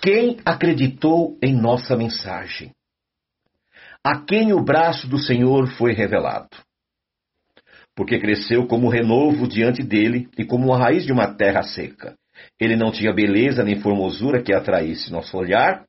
Quem 0.00 0.38
acreditou 0.44 1.38
em 1.42 1.54
nossa 1.54 1.96
mensagem? 1.96 2.72
a 4.04 4.20
quem 4.20 4.52
o 4.52 4.62
braço 4.62 5.08
do 5.08 5.16
Senhor 5.16 5.66
foi 5.78 5.94
revelado. 5.94 6.50
Porque 7.96 8.18
cresceu 8.18 8.66
como 8.66 8.90
renovo 8.90 9.48
diante 9.48 9.82
dele 9.82 10.28
e 10.36 10.44
como 10.44 10.74
a 10.74 10.78
raiz 10.78 11.06
de 11.06 11.12
uma 11.12 11.32
terra 11.34 11.62
seca. 11.62 12.14
Ele 12.60 12.76
não 12.76 12.92
tinha 12.92 13.14
beleza 13.14 13.64
nem 13.64 13.80
formosura 13.80 14.42
que 14.42 14.52
atraísse 14.52 15.10
nosso 15.10 15.38
olhar, 15.38 15.86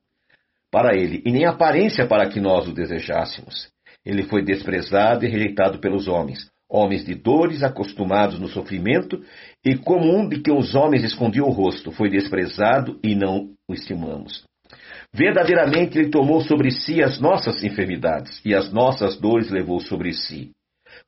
para 0.75 0.93
ele, 0.93 1.21
e 1.25 1.31
nem 1.31 1.45
aparência 1.45 2.05
para 2.05 2.27
que 2.27 2.37
nós 2.37 2.67
o 2.67 2.73
desejássemos. 2.73 3.69
Ele 4.05 4.23
foi 4.23 4.43
desprezado 4.43 5.23
e 5.23 5.29
rejeitado 5.29 5.79
pelos 5.79 6.05
homens, 6.05 6.49
homens 6.69 7.05
de 7.05 7.15
dores, 7.15 7.63
acostumados 7.63 8.37
no 8.37 8.49
sofrimento, 8.49 9.23
e 9.65 9.77
como 9.77 10.13
um 10.13 10.27
de 10.27 10.41
que 10.41 10.51
os 10.51 10.75
homens 10.75 11.05
escondiam 11.05 11.47
o 11.47 11.49
rosto, 11.49 11.93
foi 11.93 12.09
desprezado 12.09 12.99
e 13.01 13.15
não 13.15 13.51
o 13.69 13.73
estimamos. 13.73 14.43
Verdadeiramente 15.13 15.97
ele 15.97 16.09
tomou 16.09 16.41
sobre 16.41 16.69
si 16.71 17.01
as 17.01 17.21
nossas 17.21 17.63
enfermidades, 17.63 18.41
e 18.43 18.53
as 18.53 18.69
nossas 18.73 19.17
dores 19.17 19.49
levou 19.49 19.79
sobre 19.79 20.11
si. 20.11 20.51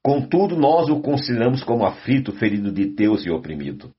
Contudo, 0.02 0.56
nós 0.56 0.88
o 0.88 1.02
consideramos 1.02 1.62
como 1.62 1.86
aflito, 1.86 2.32
ferido 2.32 2.72
de 2.72 2.86
Deus 2.86 3.26
e 3.26 3.30
oprimido. 3.30 3.92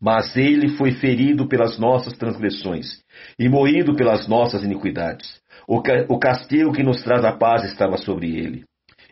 Mas 0.00 0.36
ele 0.36 0.68
foi 0.76 0.92
ferido 0.92 1.48
pelas 1.48 1.78
nossas 1.78 2.12
transgressões 2.16 3.02
e 3.38 3.48
moído 3.48 3.96
pelas 3.96 4.28
nossas 4.28 4.62
iniquidades. 4.62 5.40
O 5.66 6.18
castigo 6.18 6.72
que 6.72 6.82
nos 6.82 7.02
traz 7.02 7.24
a 7.24 7.32
paz 7.32 7.64
estava 7.64 7.96
sobre 7.98 8.38
ele, 8.38 8.64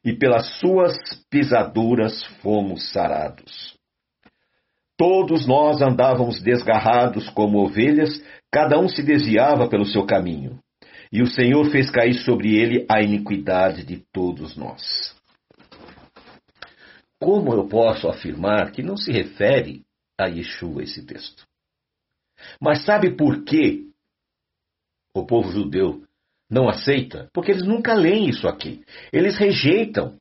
e 0.05 0.14
pelas 0.14 0.46
suas 0.59 0.96
pisaduras 1.31 2.25
fomos 2.40 2.90
sarados. 2.92 3.77
Todos 4.96 5.46
nós 5.46 5.83
andávamos 5.83 6.40
desgarrados 6.40 7.29
como 7.31 7.59
ovelhas, 7.59 8.22
cada 8.51 8.79
um 8.79 8.88
se 8.88 9.03
desviava 9.03 9.68
pelo 9.68 9.85
seu 9.85 10.07
caminho. 10.07 10.59
E 11.12 11.20
o 11.20 11.27
Senhor 11.27 11.70
fez 11.70 11.90
cair 11.90 12.14
sobre 12.14 12.57
ele 12.57 12.87
a 12.88 13.03
iniquidade 13.03 13.85
de 13.85 14.03
todos 14.12 14.57
nós. 14.57 15.14
Como 17.20 17.53
eu 17.53 17.68
posso 17.68 18.09
afirmar 18.09 18.72
que 18.72 18.83
não 18.83 18.96
se 18.96 19.12
refere 19.12 19.83
a 20.19 20.27
Yeshua 20.27 20.83
esse 20.83 21.05
texto? 21.05 21.47
Mas 22.61 22.85
sabe 22.85 23.17
por 23.17 23.45
que 23.45 23.91
o 25.15 25.25
povo 25.25 25.51
judeu 25.51 26.05
não 26.51 26.69
aceita? 26.69 27.29
Porque 27.33 27.51
eles 27.51 27.67
nunca 27.67 27.95
leem 27.95 28.29
isso 28.29 28.47
aqui. 28.47 28.85
Eles 29.13 29.37
rejeitam 29.37 30.19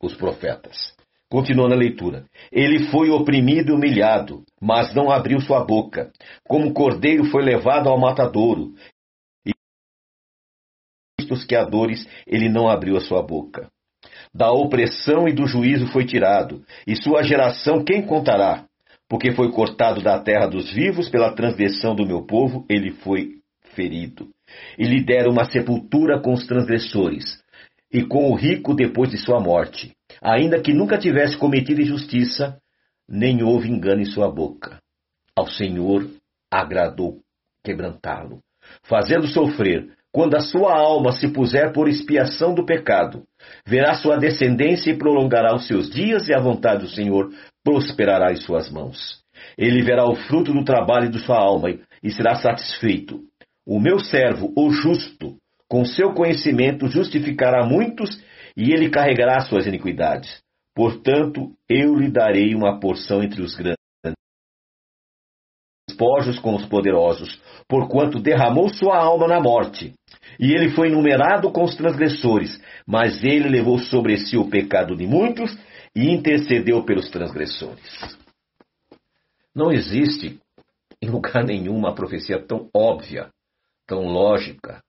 os 0.00 0.14
profetas. 0.14 0.94
Continua 1.28 1.68
na 1.68 1.74
leitura. 1.74 2.26
Ele 2.50 2.90
foi 2.90 3.10
oprimido 3.10 3.70
e 3.70 3.74
humilhado, 3.74 4.44
mas 4.60 4.94
não 4.94 5.10
abriu 5.10 5.40
sua 5.40 5.64
boca. 5.64 6.12
Como 6.44 6.74
cordeiro 6.74 7.24
foi 7.24 7.42
levado 7.42 7.88
ao 7.88 7.98
matadouro. 7.98 8.74
E 9.46 9.52
os 11.30 11.44
queadores, 11.44 12.06
ele 12.26 12.48
não 12.48 12.68
abriu 12.68 12.96
a 12.96 13.00
sua 13.00 13.22
boca 13.22 13.70
da 14.34 14.50
opressão 14.50 15.28
e 15.28 15.32
do 15.32 15.46
juízo 15.46 15.86
foi 15.88 16.06
tirado, 16.06 16.64
e 16.86 16.96
sua 16.96 17.22
geração 17.22 17.84
quem 17.84 18.06
contará? 18.06 18.66
Porque 19.12 19.30
foi 19.32 19.52
cortado 19.52 20.00
da 20.00 20.18
terra 20.18 20.46
dos 20.46 20.72
vivos 20.72 21.10
pela 21.10 21.34
transgressão 21.34 21.94
do 21.94 22.06
meu 22.06 22.22
povo, 22.24 22.64
ele 22.66 22.92
foi 22.92 23.32
ferido. 23.74 24.30
E 24.78 24.86
lhe 24.86 25.04
deram 25.04 25.32
uma 25.32 25.44
sepultura 25.44 26.18
com 26.18 26.32
os 26.32 26.46
transgressores, 26.46 27.38
e 27.92 28.02
com 28.02 28.30
o 28.30 28.34
rico 28.34 28.72
depois 28.72 29.10
de 29.10 29.18
sua 29.18 29.38
morte, 29.38 29.92
ainda 30.22 30.62
que 30.62 30.72
nunca 30.72 30.96
tivesse 30.96 31.36
cometido 31.36 31.82
injustiça, 31.82 32.56
nem 33.06 33.42
houve 33.42 33.68
engano 33.68 34.00
em 34.00 34.06
sua 34.06 34.32
boca. 34.32 34.80
Ao 35.36 35.46
Senhor 35.46 36.08
agradou 36.50 37.18
quebrantá-lo, 37.62 38.38
fazendo 38.82 39.26
sofrer 39.26 39.90
quando 40.10 40.36
a 40.36 40.40
sua 40.40 40.74
alma 40.74 41.12
se 41.12 41.28
puser 41.28 41.72
por 41.72 41.86
expiação 41.86 42.54
do 42.54 42.64
pecado, 42.64 43.24
verá 43.66 43.94
sua 43.94 44.16
descendência 44.16 44.90
e 44.90 44.96
prolongará 44.96 45.54
os 45.54 45.66
seus 45.66 45.90
dias, 45.90 46.28
e 46.28 46.34
a 46.34 46.40
vontade 46.40 46.84
do 46.84 46.90
Senhor 46.90 47.30
prosperará 47.64 48.32
em 48.32 48.36
suas 48.36 48.70
mãos. 48.70 49.22
Ele 49.56 49.82
verá 49.82 50.04
o 50.04 50.14
fruto 50.14 50.52
do 50.52 50.64
trabalho 50.64 51.10
de 51.10 51.18
sua 51.20 51.38
alma 51.38 51.70
e 52.02 52.10
será 52.10 52.34
satisfeito. 52.34 53.20
O 53.66 53.80
meu 53.80 53.98
servo, 53.98 54.52
o 54.56 54.70
justo, 54.70 55.36
com 55.68 55.84
seu 55.84 56.12
conhecimento 56.12 56.88
justificará 56.88 57.64
muitos 57.64 58.22
e 58.56 58.72
ele 58.72 58.90
carregará 58.90 59.40
suas 59.40 59.66
iniquidades. 59.66 60.42
Portanto, 60.74 61.52
eu 61.68 61.94
lhe 61.94 62.10
darei 62.10 62.54
uma 62.54 62.78
porção 62.80 63.22
entre 63.22 63.42
os 63.42 63.54
grandes 63.54 63.76
despojos 65.88 66.38
com 66.38 66.54
os 66.54 66.64
poderosos, 66.66 67.40
porquanto 67.68 68.20
derramou 68.20 68.68
sua 68.68 68.96
alma 68.96 69.28
na 69.28 69.40
morte. 69.40 69.92
E 70.38 70.52
ele 70.52 70.70
foi 70.70 70.90
numerado 70.90 71.50
com 71.52 71.64
os 71.64 71.76
transgressores, 71.76 72.60
mas 72.86 73.22
ele 73.22 73.48
levou 73.48 73.78
sobre 73.78 74.16
si 74.16 74.36
o 74.36 74.48
pecado 74.48 74.96
de 74.96 75.06
muitos 75.06 75.56
e 75.94 76.10
intercedeu 76.10 76.84
pelos 76.84 77.10
transgressores. 77.10 78.16
Não 79.54 79.70
existe 79.70 80.40
em 81.00 81.10
lugar 81.10 81.44
nenhum 81.44 81.76
uma 81.76 81.94
profecia 81.94 82.44
tão 82.44 82.70
óbvia, 82.74 83.30
tão 83.86 84.06
lógica, 84.06 84.82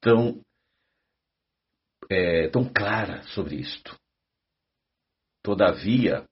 tão, 0.00 0.40
é, 2.10 2.48
tão 2.48 2.64
clara 2.72 3.22
sobre 3.24 3.56
isto. 3.56 3.98
Todavia, 5.42 6.26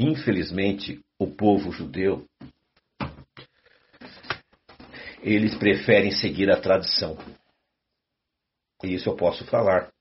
Infelizmente, 0.00 1.04
o 1.18 1.26
povo 1.26 1.72
judeu 1.72 2.24
eles 5.20 5.58
preferem 5.58 6.12
seguir 6.12 6.48
a 6.50 6.60
tradição. 6.60 7.16
E 8.84 8.94
isso 8.94 9.08
eu 9.08 9.16
posso 9.16 9.44
falar. 9.46 9.92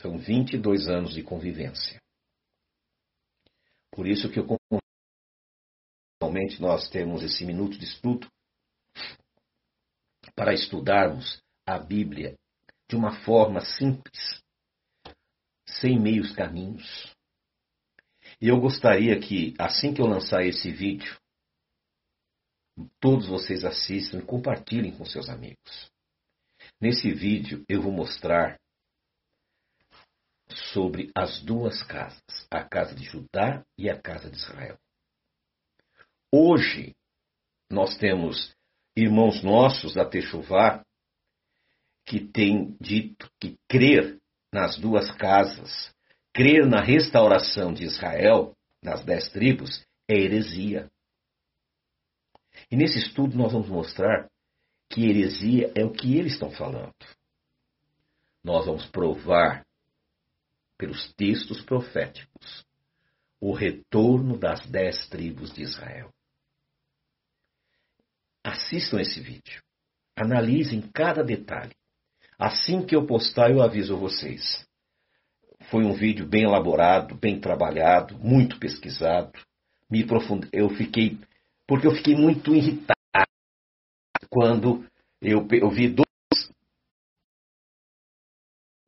São 0.00 0.16
22 0.16 0.88
anos 0.88 1.12
de 1.12 1.22
convivência. 1.22 2.00
Por 3.90 4.06
isso 4.06 4.30
que 4.30 4.38
eu 4.38 4.46
realmente 6.20 6.60
nós 6.60 6.88
temos 6.88 7.22
esse 7.22 7.44
minuto 7.44 7.76
de 7.78 7.84
estudo 7.84 8.30
para 10.36 10.54
estudarmos 10.54 11.42
a 11.66 11.78
Bíblia 11.78 12.36
de 12.88 12.96
uma 12.96 13.24
forma 13.24 13.60
simples, 13.60 14.42
sem 15.66 15.98
meios 15.98 16.32
caminhos. 16.32 17.12
E 18.40 18.48
eu 18.48 18.60
gostaria 18.60 19.18
que, 19.18 19.54
assim 19.58 19.92
que 19.92 20.00
eu 20.00 20.06
lançar 20.06 20.44
esse 20.44 20.70
vídeo, 20.70 21.18
todos 23.00 23.26
vocês 23.26 23.64
assistam 23.64 24.18
e 24.18 24.24
compartilhem 24.24 24.96
com 24.96 25.04
seus 25.04 25.28
amigos. 25.28 25.90
Nesse 26.80 27.10
vídeo 27.10 27.64
eu 27.68 27.82
vou 27.82 27.92
mostrar 27.92 28.58
sobre 30.54 31.10
as 31.14 31.40
duas 31.42 31.82
casas, 31.82 32.22
a 32.50 32.62
casa 32.62 32.94
de 32.94 33.04
Judá 33.04 33.64
e 33.76 33.88
a 33.88 34.00
casa 34.00 34.30
de 34.30 34.36
Israel. 34.36 34.78
Hoje 36.32 36.94
nós 37.70 37.96
temos 37.96 38.54
irmãos 38.96 39.42
nossos 39.42 39.94
da 39.94 40.04
Techuvá 40.04 40.84
que 42.04 42.20
têm 42.20 42.76
dito 42.80 43.30
que 43.40 43.56
crer 43.68 44.18
nas 44.52 44.78
duas 44.78 45.10
casas 45.12 45.92
crer 46.38 46.64
na 46.68 46.80
restauração 46.80 47.72
de 47.72 47.82
Israel, 47.82 48.54
das 48.80 49.04
dez 49.04 49.28
tribos, 49.28 49.84
é 50.08 50.14
heresia. 50.14 50.88
E 52.70 52.76
nesse 52.76 52.98
estudo 52.98 53.36
nós 53.36 53.52
vamos 53.52 53.68
mostrar 53.68 54.28
que 54.88 55.04
heresia 55.04 55.72
é 55.74 55.84
o 55.84 55.90
que 55.90 56.16
eles 56.16 56.34
estão 56.34 56.52
falando. 56.52 56.94
Nós 58.44 58.66
vamos 58.66 58.86
provar, 58.86 59.66
pelos 60.78 61.12
textos 61.14 61.60
proféticos, 61.60 62.64
o 63.40 63.52
retorno 63.52 64.38
das 64.38 64.64
dez 64.66 65.08
tribos 65.08 65.52
de 65.52 65.62
Israel. 65.62 66.12
Assistam 68.44 69.00
esse 69.00 69.20
vídeo. 69.20 69.62
Analisem 70.16 70.80
cada 70.80 71.22
detalhe. 71.22 71.74
Assim 72.38 72.86
que 72.86 72.94
eu 72.94 73.04
postar, 73.04 73.50
eu 73.50 73.60
aviso 73.60 73.96
vocês. 73.96 74.64
Foi 75.70 75.84
um 75.84 75.92
vídeo 75.92 76.26
bem 76.26 76.44
elaborado, 76.44 77.16
bem 77.16 77.40
trabalhado, 77.40 78.16
muito 78.18 78.58
pesquisado. 78.58 79.32
Me 79.90 80.06
profundo, 80.06 80.48
eu 80.52 80.70
fiquei, 80.70 81.18
porque 81.66 81.86
eu 81.86 81.94
fiquei 81.94 82.14
muito 82.14 82.54
irritado 82.54 82.96
quando 84.30 84.86
eu, 85.20 85.46
eu 85.50 85.70
vi 85.70 85.88
dois 85.88 86.06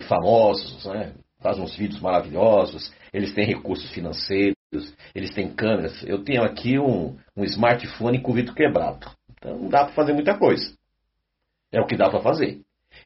famosos, 0.06 0.84
né? 0.86 1.14
Fazem 1.40 1.62
uns 1.62 1.74
vídeos 1.74 2.00
maravilhosos, 2.00 2.92
eles 3.12 3.32
têm 3.32 3.46
recursos 3.46 3.90
financeiros, 3.92 4.56
eles 5.14 5.34
têm 5.34 5.52
câmeras. 5.54 6.02
Eu 6.04 6.22
tenho 6.22 6.42
aqui 6.42 6.78
um, 6.78 7.18
um 7.36 7.44
smartphone 7.44 8.20
com 8.20 8.32
o 8.32 8.34
vidro 8.34 8.54
quebrado. 8.54 9.10
Então 9.30 9.58
não 9.58 9.68
dá 9.68 9.84
para 9.84 9.94
fazer 9.94 10.12
muita 10.12 10.38
coisa. 10.38 10.74
É 11.72 11.80
o 11.80 11.86
que 11.86 11.96
dá 11.96 12.10
para 12.10 12.20
fazer. 12.20 12.60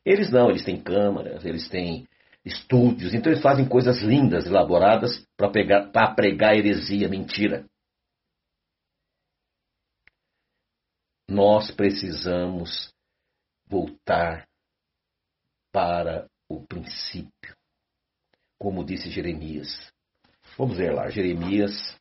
Eles 0.04 0.30
não, 0.30 0.50
eles 0.50 0.64
têm 0.64 0.82
câmeras, 0.82 1.44
eles 1.44 1.68
têm 1.68 2.06
estúdios. 2.44 3.14
Então 3.14 3.32
eles 3.32 3.42
fazem 3.42 3.68
coisas 3.68 4.02
lindas, 4.02 4.46
elaboradas, 4.46 5.24
para 5.36 6.14
pregar 6.14 6.56
heresia, 6.56 7.08
mentira. 7.08 7.64
Nós 11.28 11.70
precisamos 11.70 12.92
voltar 13.66 14.46
para 15.72 16.28
o 16.48 16.64
princípio, 16.66 17.56
como 18.64 18.82
disse 18.82 19.10
Jeremias. 19.10 19.92
Vamos 20.56 20.78
ver 20.78 20.90
lá, 20.94 21.10
Jeremias, 21.10 21.94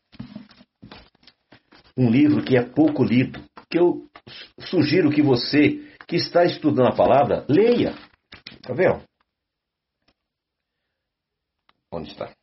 um 1.98 2.10
livro 2.10 2.42
que 2.42 2.56
é 2.56 2.64
pouco 2.64 3.04
lido, 3.04 3.44
que 3.70 3.78
eu 3.78 4.08
sugiro 4.62 5.12
que 5.12 5.22
você 5.22 5.94
que 6.08 6.16
está 6.16 6.46
estudando 6.46 6.88
a 6.88 6.96
palavra, 6.96 7.46
leia. 7.50 7.94
Está 8.50 8.74
vendo? 8.74 9.04
Onde 11.92 12.12
está? 12.12 12.34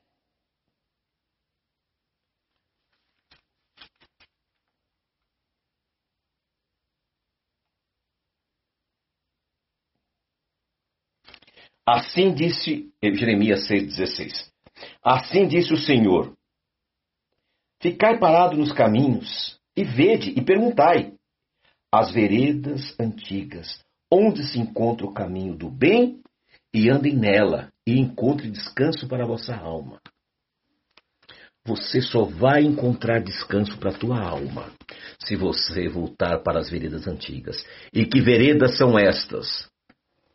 Assim 11.93 12.33
disse 12.33 12.89
Jeremias 13.03 13.69
6,16. 13.69 14.49
Assim 15.03 15.49
disse 15.49 15.73
o 15.73 15.77
Senhor: 15.77 16.37
Ficai 17.83 18.17
parado 18.17 18.57
nos 18.57 18.73
caminhos, 18.73 19.59
e 19.77 19.83
vede 19.83 20.31
e 20.31 20.41
perguntai 20.41 21.15
as 21.93 22.13
veredas 22.13 22.95
antigas, 23.01 23.83
onde 24.09 24.45
se 24.45 24.61
encontra 24.61 25.05
o 25.05 25.13
caminho 25.13 25.57
do 25.57 25.69
bem, 25.69 26.21
e 26.73 26.89
andem 26.89 27.17
nela, 27.17 27.73
e 27.85 27.99
encontre 27.99 28.49
descanso 28.49 29.09
para 29.09 29.25
a 29.25 29.27
vossa 29.27 29.57
alma. 29.57 30.01
Você 31.67 32.01
só 32.01 32.23
vai 32.23 32.63
encontrar 32.63 33.21
descanso 33.21 33.77
para 33.79 33.91
a 33.91 33.99
tua 33.99 34.21
alma 34.21 34.73
se 35.19 35.35
você 35.35 35.89
voltar 35.89 36.39
para 36.39 36.61
as 36.61 36.71
veredas 36.71 37.09
antigas. 37.09 37.65
E 37.93 38.07
que 38.07 38.21
veredas 38.21 38.79
são 38.79 38.97
estas? 38.97 39.70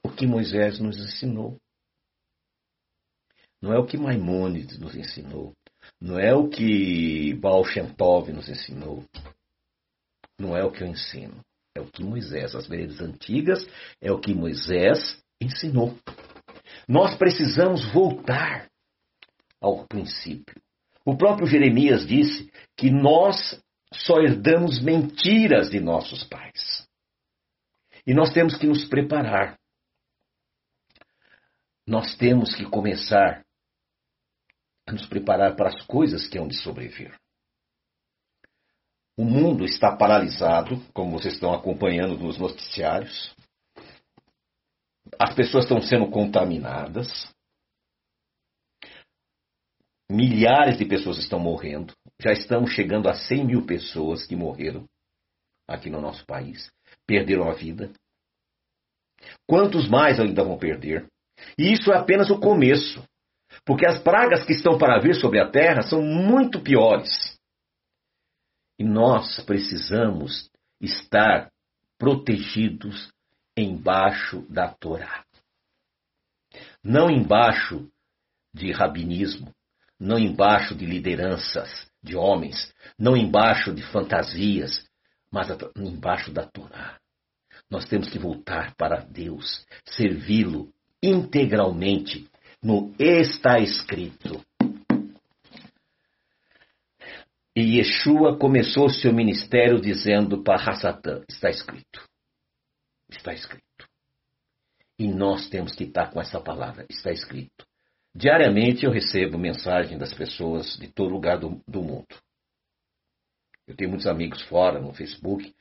O 0.06 0.16
que 0.16 0.28
Moisés 0.28 0.80
nos 0.80 0.98
ensinou. 0.98 1.58
Não 3.62 3.74
é 3.74 3.80
o 3.80 3.86
que 3.86 3.98
Maimônides 3.98 4.78
nos 4.78 4.96
ensinou. 4.96 5.54
Não 6.00 6.20
é 6.20 6.34
o 6.34 6.48
que 6.48 7.34
Baal 7.34 7.66
Shem 7.66 7.92
Tov 7.94 8.32
nos 8.32 8.48
ensinou. 8.48 9.04
Não 10.40 10.56
é 10.56 10.64
o 10.64 10.72
que 10.72 10.84
eu 10.84 10.88
ensino. 10.88 11.40
É 11.76 11.82
o 11.82 11.90
que 11.90 12.04
Moisés, 12.04 12.56
as 12.56 12.68
veredas 12.68 13.02
antigas, 13.02 13.68
é 14.00 14.12
o 14.12 14.20
que 14.20 14.34
Moisés 14.34 15.20
ensinou. 15.42 15.98
Nós 16.88 17.16
precisamos 17.16 17.84
voltar 17.92 18.70
ao 19.60 19.86
princípio. 19.88 20.56
O 21.04 21.18
próprio 21.18 21.48
Jeremias 21.48 22.06
disse 22.06 22.52
que 22.78 22.92
nós 22.92 23.60
só 23.92 24.20
herdamos 24.20 24.80
mentiras 24.82 25.70
de 25.70 25.80
nossos 25.80 26.24
pais. 26.24 26.88
E 28.06 28.14
nós 28.14 28.32
temos 28.32 28.56
que 28.56 28.68
nos 28.68 28.86
preparar 28.86 29.58
nós 31.88 32.16
temos 32.16 32.56
que 32.56 32.66
começar 32.66 33.46
a 34.88 34.92
nos 34.92 35.06
preparar 35.08 35.56
para 35.56 35.70
as 35.70 35.82
coisas 35.86 36.28
que 36.28 36.38
hão 36.38 36.48
de 36.48 36.56
sobreviver. 36.56 37.16
O 39.18 39.24
mundo 39.24 39.64
está 39.64 39.96
paralisado, 39.96 40.78
como 40.94 41.12
vocês 41.12 41.36
estão 41.36 41.54
acompanhando 41.54 42.18
nos 42.18 42.38
noticiários. 42.38 43.34
As 45.20 45.34
pessoas 45.34 45.64
estão 45.64 45.82
sendo 45.82 46.10
contaminadas. 46.10 47.08
Milhares 50.12 50.78
de 50.78 50.86
pessoas 50.86 51.18
estão 51.18 51.40
morrendo. 51.40 51.94
Já 52.20 52.32
estamos 52.32 52.72
chegando 52.72 53.08
a 53.08 53.14
100 53.14 53.46
mil 53.46 53.66
pessoas 53.66 54.26
que 54.26 54.36
morreram 54.36 54.86
aqui 55.68 55.90
no 55.90 56.02
nosso 56.02 56.26
país. 56.26 56.70
Perderam 57.08 57.50
a 57.50 57.54
vida. 57.54 57.94
Quantos 59.48 59.88
mais 59.88 60.20
ainda 60.20 60.44
vão 60.44 60.58
perder? 60.58 61.08
E 61.58 61.74
isso 61.74 61.92
é 61.92 61.98
apenas 61.98 62.30
o 62.30 62.40
começo, 62.40 63.04
porque 63.66 63.86
as 63.86 64.00
pragas 64.00 64.44
que 64.46 64.54
estão 64.54 64.78
para 64.78 65.00
vir 65.00 65.16
sobre 65.16 65.40
a 65.40 65.50
terra 65.50 65.82
são 65.82 66.02
muito 66.02 66.62
piores. 66.62 67.38
E 68.78 68.84
nós 68.84 69.40
precisamos 69.42 70.50
estar 70.82 71.50
protegidos 71.98 73.10
embaixo 73.58 74.46
da 74.50 74.68
Torá. 74.68 75.24
Não 76.84 77.10
embaixo 77.10 77.90
de 78.54 78.72
rabinismo, 78.72 79.54
não 80.00 80.20
embaixo 80.20 80.76
de 80.76 80.86
lideranças 80.86 81.90
de 82.04 82.16
homens, 82.16 82.74
não 83.00 83.16
embaixo 83.16 83.74
de 83.74 83.82
fantasias, 83.82 84.86
mas 85.32 85.48
embaixo 85.76 86.32
da 86.32 86.46
Torá. 86.46 87.00
Nós 87.70 87.86
temos 87.86 88.10
que 88.10 88.20
voltar 88.20 88.76
para 88.76 89.02
Deus, 89.02 89.66
servi-lo, 89.86 90.72
integralmente 91.06 92.28
no 92.62 92.94
está 92.98 93.60
escrito. 93.60 94.44
E 97.56 97.78
Yeshua 97.78 98.38
começou 98.38 98.90
seu 98.90 99.14
ministério 99.14 99.80
dizendo 99.80 100.44
para 100.44 100.62
Hassatã: 100.62 101.24
está 101.30 101.50
escrito. 101.50 102.04
Está 103.10 103.34
escrito. 103.34 103.64
E 104.98 105.08
nós 105.08 105.48
temos 105.48 105.76
que 105.76 105.84
estar 105.84 106.12
com 106.12 106.20
essa 106.20 106.42
palavra, 106.42 106.86
está 106.90 107.12
escrito. 107.12 107.66
Diariamente 108.14 108.86
eu 108.86 108.92
recebo 108.92 109.38
mensagem 109.38 109.98
das 109.98 110.14
pessoas 110.14 110.78
de 110.78 110.88
todo 110.88 111.12
lugar 111.12 111.38
do, 111.38 111.62
do 111.68 111.82
mundo. 111.82 112.16
Eu 113.68 113.76
tenho 113.76 113.90
muitos 113.90 114.08
amigos 114.08 114.42
fora 114.44 114.80
no 114.80 114.94
Facebook. 114.94 115.54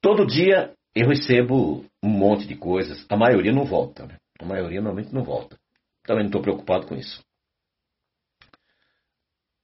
Todo 0.00 0.26
dia 0.26 0.72
eu 0.94 1.08
recebo 1.08 1.84
um 2.02 2.08
monte 2.08 2.46
de 2.46 2.56
coisas. 2.56 3.04
A 3.08 3.16
maioria 3.16 3.52
não 3.52 3.64
volta, 3.64 4.06
né? 4.06 4.16
A 4.40 4.44
maioria 4.44 4.80
normalmente 4.80 5.14
não 5.14 5.22
volta. 5.22 5.58
Também 6.02 6.24
não 6.24 6.28
estou 6.28 6.42
preocupado 6.42 6.86
com 6.86 6.94
isso. 6.94 7.22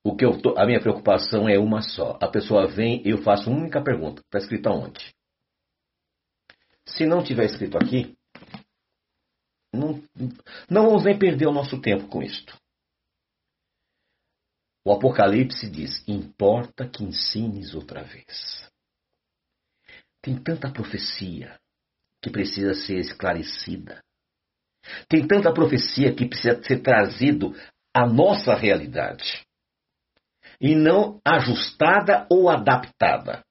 O 0.05 0.15
que 0.15 0.25
eu 0.25 0.41
tô, 0.41 0.57
a 0.57 0.67
minha 0.67 0.81
preocupação 0.81 1.49
é 1.49 1.59
uma 1.59 1.81
só. 1.81 2.17
A 2.21 2.29
pessoa 2.29 2.69
vem 2.69 3.03
e 3.05 3.11
eu 3.11 3.23
faço 3.23 3.51
uma 3.51 3.59
única 3.59 3.83
pergunta. 3.83 4.21
Está 4.21 4.39
escrito 4.39 4.69
aonde? 4.69 5.15
Se 6.85 7.07
não 7.07 7.25
tiver 7.25 7.47
escrito 7.47 7.77
aqui, 7.77 8.17
não, 9.73 10.01
não 10.71 10.87
vamos 10.87 11.05
nem 11.05 11.19
perder 11.19 11.47
o 11.47 11.53
nosso 11.53 11.81
tempo 11.81 12.07
com 12.07 12.23
isto. 12.23 12.57
O 14.85 14.93
Apocalipse 14.93 15.69
diz: 15.69 16.07
importa 16.07 16.89
que 16.89 17.03
ensines 17.03 17.75
outra 17.75 18.05
vez. 18.05 18.71
Tem 20.23 20.41
tanta 20.41 20.73
profecia 20.73 21.59
que 22.23 22.31
precisa 22.31 22.75
ser 22.75 22.99
esclarecida. 22.99 24.06
Tem 25.09 25.27
tanta 25.27 25.53
profecia 25.53 26.15
que 26.15 26.29
precisa 26.29 26.63
ser 26.63 26.81
trazido 26.81 27.55
à 27.95 28.07
nossa 28.07 28.55
realidade 28.55 29.45
e 30.61 30.75
não 30.75 31.21
ajustada 31.25 32.27
ou 32.31 32.49
adaptada. 32.49 33.45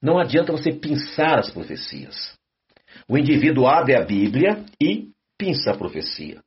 Não 0.00 0.18
adianta 0.18 0.52
você 0.52 0.72
pensar 0.72 1.38
as 1.38 1.50
profecias. 1.50 2.36
O 3.08 3.16
indivíduo 3.16 3.66
abre 3.66 3.94
a 3.94 4.04
Bíblia 4.04 4.64
e 4.80 5.12
pinça 5.38 5.70
a 5.70 5.78
profecia. 5.78 6.42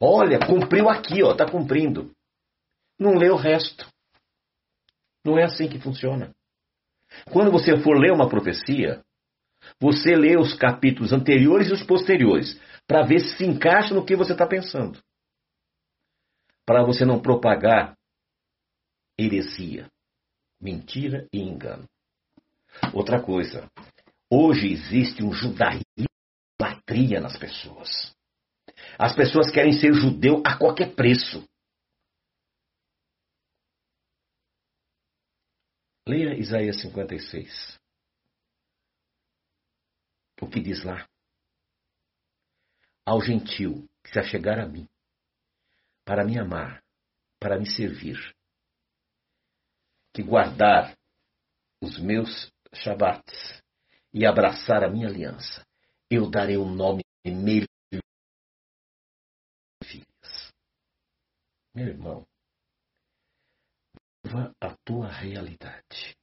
Olha, 0.00 0.38
cumpriu 0.38 0.88
aqui, 0.88 1.22
ó, 1.22 1.32
está 1.32 1.50
cumprindo. 1.50 2.12
Não 2.98 3.14
lê 3.14 3.30
o 3.30 3.36
resto. 3.36 3.88
Não 5.24 5.38
é 5.38 5.44
assim 5.44 5.68
que 5.68 5.78
funciona. 5.78 6.34
Quando 7.32 7.50
você 7.50 7.78
for 7.82 7.98
ler 7.98 8.12
uma 8.12 8.28
profecia, 8.28 9.02
você 9.80 10.14
lê 10.14 10.36
os 10.36 10.54
capítulos 10.54 11.12
anteriores 11.12 11.68
e 11.68 11.72
os 11.72 11.82
posteriores, 11.82 12.60
para 12.86 13.06
ver 13.06 13.20
se 13.20 13.36
se 13.36 13.44
encaixa 13.44 13.94
no 13.94 14.04
que 14.04 14.16
você 14.16 14.32
está 14.32 14.46
pensando. 14.46 15.00
Para 16.66 16.84
você 16.84 17.04
não 17.04 17.20
propagar 17.20 17.96
heresia, 19.18 19.88
mentira 20.60 21.26
e 21.32 21.40
engano. 21.40 21.84
Outra 22.94 23.22
coisa, 23.22 23.68
hoje 24.30 24.72
existe 24.72 25.22
um 25.22 25.32
judaísmo 25.32 26.08
latria 26.60 27.20
nas 27.20 27.36
pessoas. 27.36 28.14
As 28.98 29.14
pessoas 29.14 29.50
querem 29.50 29.72
ser 29.72 29.92
judeu 29.92 30.42
a 30.44 30.56
qualquer 30.56 30.94
preço. 30.94 31.44
Leia 36.08 36.38
Isaías 36.38 36.80
56. 36.80 37.79
O 40.40 40.48
que 40.48 40.60
diz 40.60 40.82
lá? 40.84 41.06
Ao 43.04 43.20
gentil 43.20 43.88
que 44.02 44.10
se 44.10 44.18
achegar 44.18 44.58
a 44.58 44.66
mim, 44.66 44.88
para 46.04 46.24
me 46.24 46.38
amar, 46.38 46.82
para 47.38 47.58
me 47.58 47.68
servir, 47.70 48.18
que 50.14 50.22
guardar 50.22 50.96
os 51.82 51.98
meus 51.98 52.50
Shabbats 52.74 53.62
e 54.12 54.24
abraçar 54.24 54.82
a 54.82 54.90
minha 54.90 55.08
aliança, 55.08 55.64
eu 56.10 56.30
darei 56.30 56.56
um 56.56 56.74
nome 56.74 57.02
melhor 57.24 57.66
filhas. 59.84 60.52
Meu 61.74 61.88
irmão, 61.88 62.26
viva 64.24 64.54
a 64.60 64.74
tua 64.84 65.08
realidade. 65.08 66.16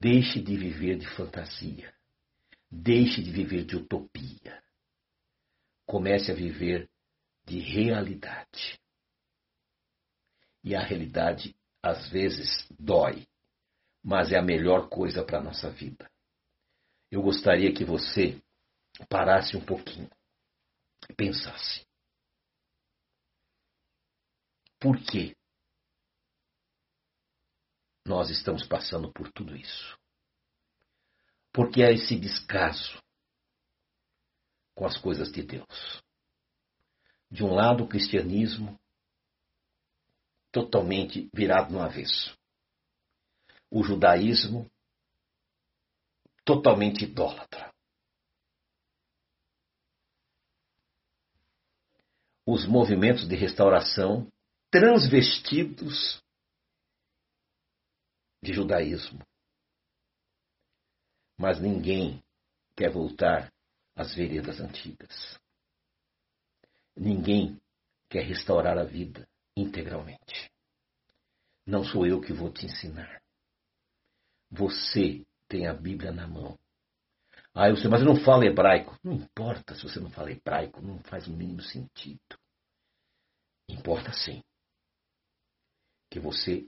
Deixe 0.00 0.40
de 0.40 0.56
viver 0.56 0.98
de 0.98 1.06
fantasia. 1.16 1.97
Deixe 2.70 3.22
de 3.22 3.30
viver 3.30 3.64
de 3.64 3.76
utopia. 3.76 4.62
Comece 5.86 6.30
a 6.30 6.34
viver 6.34 6.90
de 7.44 7.58
realidade. 7.58 8.78
E 10.62 10.74
a 10.74 10.80
realidade, 10.80 11.56
às 11.82 12.08
vezes, 12.10 12.68
dói, 12.78 13.26
mas 14.02 14.32
é 14.32 14.38
a 14.38 14.42
melhor 14.42 14.88
coisa 14.88 15.24
para 15.24 15.38
a 15.38 15.42
nossa 15.42 15.70
vida. 15.70 16.10
Eu 17.10 17.22
gostaria 17.22 17.72
que 17.72 17.84
você 17.84 18.40
parasse 19.08 19.56
um 19.56 19.64
pouquinho 19.64 20.10
e 21.08 21.14
pensasse. 21.14 21.86
Por 24.78 24.96
que 24.98 25.34
nós 28.06 28.30
estamos 28.30 28.66
passando 28.66 29.12
por 29.12 29.30
tudo 29.32 29.56
isso? 29.56 29.98
Porque 31.52 31.82
há 31.82 31.90
esse 31.90 32.18
descaso 32.18 32.98
com 34.74 34.86
as 34.86 34.96
coisas 34.96 35.30
de 35.32 35.42
Deus. 35.42 36.02
De 37.30 37.42
um 37.42 37.52
lado, 37.52 37.84
o 37.84 37.88
cristianismo 37.88 38.78
totalmente 40.52 41.28
virado 41.34 41.72
no 41.72 41.80
avesso. 41.80 42.36
O 43.70 43.82
judaísmo 43.82 44.70
totalmente 46.44 47.04
idólatra. 47.04 47.70
Os 52.46 52.64
movimentos 52.66 53.28
de 53.28 53.36
restauração 53.36 54.26
transvestidos 54.70 56.22
de 58.42 58.54
judaísmo. 58.54 59.22
Mas 61.38 61.60
ninguém 61.60 62.20
quer 62.76 62.90
voltar 62.90 63.52
às 63.94 64.14
veredas 64.14 64.60
antigas. 64.60 65.38
Ninguém 66.96 67.60
quer 68.08 68.24
restaurar 68.24 68.76
a 68.76 68.84
vida 68.84 69.28
integralmente. 69.56 70.50
Não 71.64 71.84
sou 71.84 72.06
eu 72.06 72.20
que 72.20 72.32
vou 72.32 72.52
te 72.52 72.66
ensinar. 72.66 73.22
Você 74.50 75.24
tem 75.46 75.68
a 75.68 75.74
Bíblia 75.74 76.10
na 76.10 76.26
mão. 76.26 76.58
Ah, 77.54 77.68
eu 77.68 77.76
sei, 77.76 77.88
mas 77.88 78.00
eu 78.00 78.06
não 78.06 78.24
falo 78.24 78.44
hebraico. 78.44 78.98
Não 79.04 79.12
importa 79.12 79.74
se 79.74 79.82
você 79.82 80.00
não 80.00 80.10
fala 80.10 80.32
hebraico, 80.32 80.82
não 80.82 80.98
faz 81.04 81.28
o 81.28 81.32
mínimo 81.32 81.62
sentido. 81.62 82.38
Importa 83.68 84.12
sim 84.12 84.42
que 86.10 86.18
você 86.18 86.66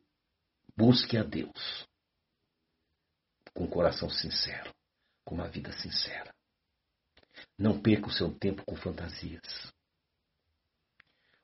busque 0.77 1.17
a 1.17 1.23
Deus 1.23 1.89
com 3.55 3.65
um 3.65 3.71
coração 3.71 4.09
sincero, 4.09 4.73
com 5.25 5.35
uma 5.35 5.49
vida 5.49 5.73
sincera. 5.73 6.35
Não 7.59 7.81
perca 7.81 8.09
o 8.09 8.13
seu 8.13 8.33
tempo 8.33 8.65
com 8.65 8.77
fantasias. 8.77 9.73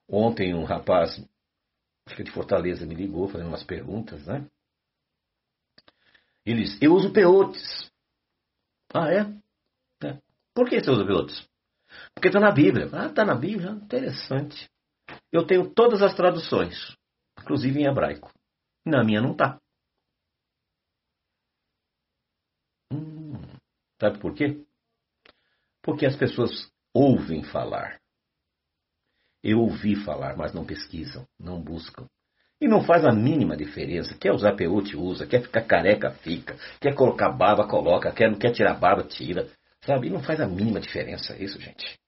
Ontem 0.09 0.55
um 0.55 0.65
rapaz, 0.65 1.19
acho 2.07 2.17
que 2.17 2.23
de 2.23 2.31
Fortaleza, 2.31 2.87
me 2.87 2.95
ligou 2.95 3.29
fazendo 3.29 3.49
umas 3.49 3.65
perguntas, 3.65 4.25
né? 4.27 4.47
Ele 6.45 6.63
disse, 6.63 6.79
eu 6.81 6.95
uso 6.95 7.13
peotes. 7.13 7.91
Ah, 8.95 9.11
é? 9.13 10.07
é. 10.07 10.19
Por 10.55 10.69
que 10.69 10.81
você 10.81 10.91
usa 10.91 11.05
peotes? 11.05 11.49
Porque 12.15 12.29
está 12.29 12.39
na 12.39 12.53
Bíblia. 12.53 12.89
Ah, 12.93 13.07
está 13.07 13.25
na 13.25 13.35
Bíblia? 13.35 13.71
Interessante. 13.73 14.71
Eu 15.33 15.47
tenho 15.47 15.69
todas 15.73 16.03
as 16.03 16.15
traduções, 16.15 16.97
inclusive 17.41 17.81
em 17.81 17.87
hebraico. 17.87 18.33
Na 18.85 19.03
minha 19.03 19.21
não 19.21 19.33
está. 19.33 19.61
Sabe 24.01 24.19
por 24.19 24.35
quê? 24.35 24.65
Porque 25.83 26.07
as 26.07 26.17
pessoas 26.17 26.71
ouvem 26.93 27.43
falar. 27.45 28.01
Eu 29.43 29.61
ouvi 29.61 29.95
falar, 29.95 30.37
mas 30.37 30.53
não 30.53 30.65
pesquisam, 30.65 31.27
não 31.39 31.63
buscam. 31.63 32.09
E 32.61 32.67
não 32.67 32.83
faz 32.83 33.05
a 33.05 33.13
mínima 33.13 33.57
diferença. 33.57 34.17
Quer 34.19 34.33
usar 34.33 34.57
peute, 34.57 34.97
usa. 34.97 35.27
Quer 35.27 35.43
ficar 35.43 35.63
careca, 35.63 36.11
fica. 36.11 36.57
Quer 36.81 36.95
colocar 36.95 37.31
barba, 37.31 37.69
coloca. 37.69 38.11
Quer, 38.13 38.31
não 38.31 38.39
quer 38.39 38.53
tirar 38.53 38.75
barba, 38.75 39.05
tira. 39.05 39.49
Sabe? 39.85 40.07
E 40.07 40.11
não 40.11 40.23
faz 40.23 40.41
a 40.41 40.47
mínima 40.47 40.81
diferença 40.81 41.37
isso, 41.37 41.61
gente. 41.61 41.99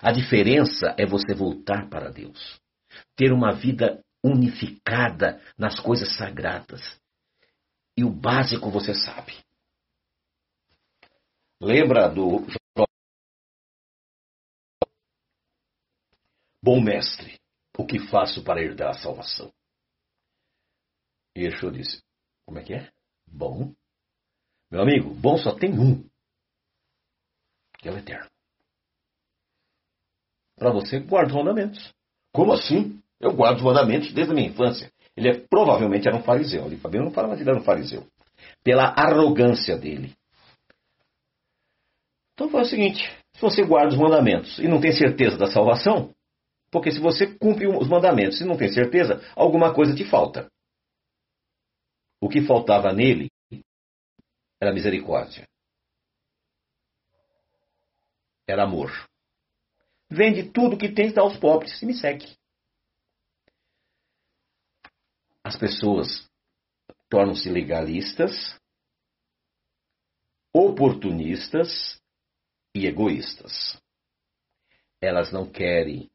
A 0.00 0.12
diferença 0.12 0.94
é 0.96 1.04
você 1.04 1.34
voltar 1.34 1.88
para 1.88 2.10
Deus. 2.10 2.60
Ter 3.16 3.32
uma 3.32 3.52
vida 3.52 4.00
unificada 4.24 5.40
nas 5.58 5.80
coisas 5.80 6.16
sagradas. 6.16 6.98
E 7.96 8.04
o 8.04 8.10
básico 8.10 8.70
você 8.70 8.94
sabe. 8.94 9.34
Lembra 11.60 12.08
do 12.08 12.46
Bom 16.62 16.80
mestre, 16.80 17.38
o 17.78 17.86
que 17.86 18.08
faço 18.08 18.42
para 18.42 18.60
herdar 18.60 18.90
a 18.90 18.98
salvação? 18.98 19.52
E 21.36 21.44
Yeshua 21.44 21.70
disse: 21.70 22.02
Como 22.44 22.58
é 22.58 22.64
que 22.64 22.74
é? 22.74 22.90
Bom. 23.24 23.72
Meu 24.68 24.82
amigo, 24.82 25.14
bom 25.14 25.38
só 25.38 25.54
tem 25.54 25.78
um, 25.78 26.02
que 27.78 27.88
é 27.88 27.92
o 27.92 27.98
eterno. 27.98 28.28
Para 30.56 30.72
você, 30.72 30.98
guarda 30.98 31.28
os 31.28 31.36
mandamentos. 31.36 31.94
Como 32.32 32.52
assim? 32.52 33.00
Eu 33.20 33.32
guardo 33.32 33.58
os 33.58 33.64
mandamentos 33.64 34.12
desde 34.12 34.32
a 34.32 34.34
minha 34.34 34.48
infância. 34.48 34.92
Ele 35.16 35.28
é, 35.28 35.38
provavelmente 35.38 36.08
era 36.08 36.16
um 36.16 36.22
fariseu. 36.22 36.64
Ali, 36.64 36.76
Fabiano 36.78 37.06
não 37.06 37.14
fala, 37.14 37.28
mas 37.28 37.40
ele 37.40 37.48
era 37.48 37.60
um 37.60 37.64
fariseu. 37.64 38.06
Pela 38.64 38.88
arrogância 38.88 39.78
dele. 39.78 40.16
Então 42.36 42.50
foi 42.50 42.60
o 42.60 42.66
seguinte: 42.66 43.02
se 43.34 43.40
você 43.40 43.64
guarda 43.64 43.94
os 43.94 43.98
mandamentos 43.98 44.58
e 44.58 44.68
não 44.68 44.78
tem 44.78 44.92
certeza 44.92 45.38
da 45.38 45.50
salvação, 45.50 46.14
porque 46.70 46.92
se 46.92 47.00
você 47.00 47.34
cumpre 47.38 47.66
os 47.66 47.88
mandamentos 47.88 48.38
e 48.42 48.44
não 48.44 48.58
tem 48.58 48.70
certeza, 48.70 49.22
alguma 49.34 49.74
coisa 49.74 49.94
te 49.94 50.04
falta. 50.04 50.46
O 52.20 52.28
que 52.28 52.46
faltava 52.46 52.92
nele 52.92 53.30
era 54.60 54.72
misericórdia. 54.72 55.48
Era 58.46 58.64
amor. 58.64 58.90
Vende 60.10 60.50
tudo 60.50 60.76
que 60.76 60.92
tens, 60.92 61.16
aos 61.16 61.38
pobres 61.38 61.80
e 61.80 61.86
me 61.86 61.94
segue. 61.94 62.36
As 65.42 65.56
pessoas 65.56 66.28
tornam-se 67.08 67.48
legalistas, 67.48 68.60
oportunistas 70.52 71.98
e 72.76 72.86
egoístas. 72.86 73.80
Elas 75.00 75.32
não 75.32 75.50
querem 75.50 76.10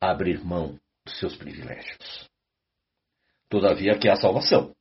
abrir 0.00 0.44
mão 0.44 0.76
dos 1.06 1.18
seus 1.20 1.36
privilégios. 1.36 2.28
Todavia, 3.48 3.98
que 3.98 4.08
há 4.08 4.16
salvação. 4.16 4.74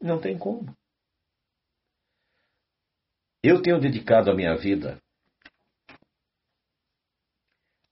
Não 0.00 0.20
tem 0.20 0.36
como. 0.36 0.76
Eu 3.42 3.62
tenho 3.62 3.80
dedicado 3.80 4.30
a 4.30 4.34
minha 4.34 4.56
vida 4.56 5.00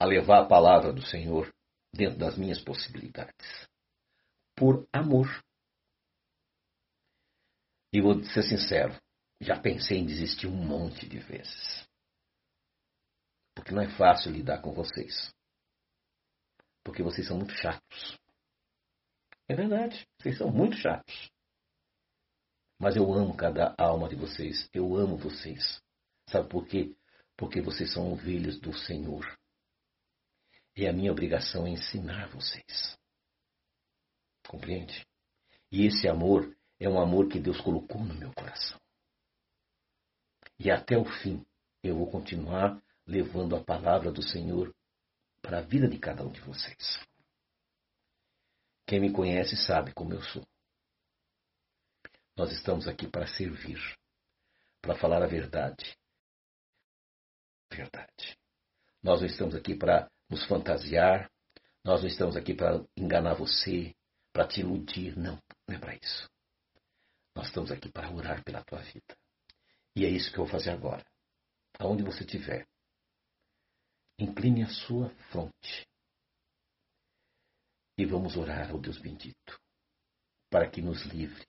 a 0.01 0.05
levar 0.05 0.43
a 0.43 0.49
palavra 0.49 0.93
do 0.93 1.03
Senhor 1.03 1.53
dentro 1.95 2.19
das 2.19 2.37
minhas 2.37 2.61
possibilidades. 2.61 3.69
Por 4.57 4.87
amor. 4.93 5.27
E 7.93 8.01
vou 8.01 8.23
ser 8.25 8.43
sincero, 8.43 9.01
já 9.41 9.61
pensei 9.61 9.99
em 9.99 10.07
desistir 10.07 10.47
um 10.47 10.57
monte 10.57 11.09
de 11.09 11.19
vezes. 11.19 11.87
Porque 13.55 13.73
não 13.73 13.83
é 13.83 13.97
fácil 13.97 14.33
lidar 14.33 14.61
com 14.61 14.73
vocês. 14.73 15.33
Porque 16.85 17.03
vocês 17.03 17.27
são 17.27 17.37
muito 17.37 17.53
chatos. 17.55 18.19
É 19.49 19.55
verdade, 19.55 20.07
vocês 20.19 20.39
são 20.39 20.51
muito 20.51 20.77
chatos. 20.77 21.31
Mas 22.79 22.97
eu 22.97 23.13
amo 23.13 23.37
cada 23.37 23.75
alma 23.79 24.09
de 24.09 24.17
vocês. 24.17 24.69
Eu 24.73 24.95
amo 24.97 25.17
vocês. 25.17 25.81
Sabe 26.29 26.49
por 26.49 26.67
quê? 26.67 26.95
Porque 27.37 27.61
vocês 27.61 27.93
são 27.93 28.13
ovelhas 28.13 28.59
do 28.61 28.77
Senhor. 28.77 29.27
E 30.75 30.87
a 30.87 30.93
minha 30.93 31.13
obrigação 31.13 31.67
é 31.67 31.71
ensinar 31.71 32.29
vocês. 32.29 32.99
Compreende? 34.47 35.07
E 35.73 35.87
esse 35.87 36.07
amor 36.07 36.55
é 36.79 36.89
um 36.89 37.01
amor 37.01 37.29
que 37.29 37.41
Deus 37.41 37.61
colocou 37.61 38.03
no 38.03 38.15
meu 38.15 38.33
coração. 38.35 38.79
E 40.59 40.71
até 40.71 40.97
o 40.97 41.05
fim 41.05 41.45
eu 41.83 41.97
vou 41.97 42.11
continuar 42.11 42.81
levando 43.07 43.55
a 43.55 43.63
palavra 43.63 44.11
do 44.11 44.23
Senhor 44.23 44.75
para 45.41 45.59
a 45.59 45.63
vida 45.63 45.89
de 45.89 45.99
cada 45.99 46.25
um 46.25 46.31
de 46.31 46.41
vocês. 46.41 47.01
Quem 48.87 49.01
me 49.01 49.13
conhece 49.13 49.57
sabe 49.57 49.93
como 49.93 50.13
eu 50.13 50.23
sou. 50.23 50.47
Nós 52.37 52.53
estamos 52.53 52.87
aqui 52.87 53.09
para 53.09 53.27
servir, 53.27 53.81
para 54.81 54.97
falar 54.97 55.23
a 55.23 55.27
verdade. 55.27 55.97
Verdade. 57.71 58.39
Nós 59.03 59.21
não 59.21 59.27
estamos 59.27 59.55
aqui 59.55 59.75
para 59.75 60.11
nos 60.29 60.45
fantasiar, 60.45 61.31
nós 61.85 62.03
não 62.03 62.09
estamos 62.09 62.37
aqui 62.37 62.55
para 62.55 62.85
enganar 62.97 63.35
você, 63.35 63.95
para 64.33 64.47
te 64.47 64.61
iludir. 64.61 65.17
Não, 65.17 65.41
não 65.67 65.77
é 65.77 65.79
para 65.79 65.95
isso. 65.95 66.29
Nós 67.35 67.47
estamos 67.47 67.71
aqui 67.71 67.91
para 67.91 68.11
orar 68.11 68.43
pela 68.45 68.63
tua 68.65 68.81
vida. 68.81 69.17
E 69.97 70.05
é 70.05 70.11
isso 70.11 70.31
que 70.31 70.39
eu 70.39 70.45
vou 70.45 70.53
fazer 70.53 70.71
agora. 70.71 71.05
Aonde 71.79 72.03
você 72.03 72.23
estiver, 72.23 72.67
incline 74.19 74.63
a 74.63 74.69
sua 74.69 75.09
fronte 75.31 75.89
e 77.99 78.05
vamos 78.05 78.37
orar 78.37 78.71
ao 78.71 78.79
Deus 78.79 78.99
bendito 78.99 79.59
para 80.51 80.71
que 80.71 80.83
nos 80.83 81.03
livre 81.07 81.47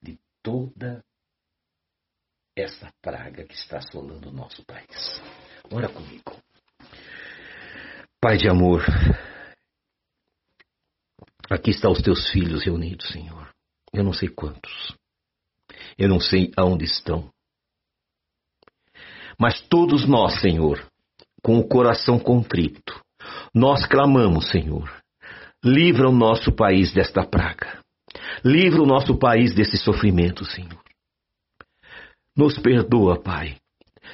de 0.00 0.18
toda 0.40 1.04
essa 2.56 2.92
praga 3.02 3.44
que 3.44 3.54
está 3.54 3.78
assolando 3.78 4.28
o 4.28 4.32
nosso 4.32 4.64
país. 4.64 5.20
Ora 5.72 5.92
comigo. 5.92 6.40
Pai 8.20 8.38
de 8.38 8.48
amor, 8.48 8.82
aqui 11.50 11.70
estão 11.70 11.92
os 11.92 12.02
teus 12.02 12.30
filhos 12.30 12.64
reunidos, 12.64 13.08
Senhor. 13.08 13.52
Eu 13.92 14.04
não 14.04 14.12
sei 14.12 14.28
quantos. 14.28 14.96
Eu 15.98 16.08
não 16.08 16.20
sei 16.20 16.50
aonde 16.56 16.84
estão. 16.84 17.30
Mas 19.38 19.60
todos 19.60 20.06
nós, 20.06 20.40
Senhor, 20.40 20.84
com 21.42 21.58
o 21.58 21.68
coração 21.68 22.18
contrito, 22.18 23.00
nós 23.54 23.86
clamamos, 23.86 24.50
Senhor, 24.50 24.90
livra 25.64 26.08
o 26.08 26.12
nosso 26.12 26.52
país 26.52 26.92
desta 26.92 27.24
praga. 27.24 27.80
Livra 28.44 28.82
o 28.82 28.86
nosso 28.86 29.18
país 29.18 29.54
desse 29.54 29.76
sofrimento, 29.76 30.44
Senhor. 30.44 30.82
Nos 32.36 32.58
perdoa, 32.58 33.20
Pai, 33.20 33.56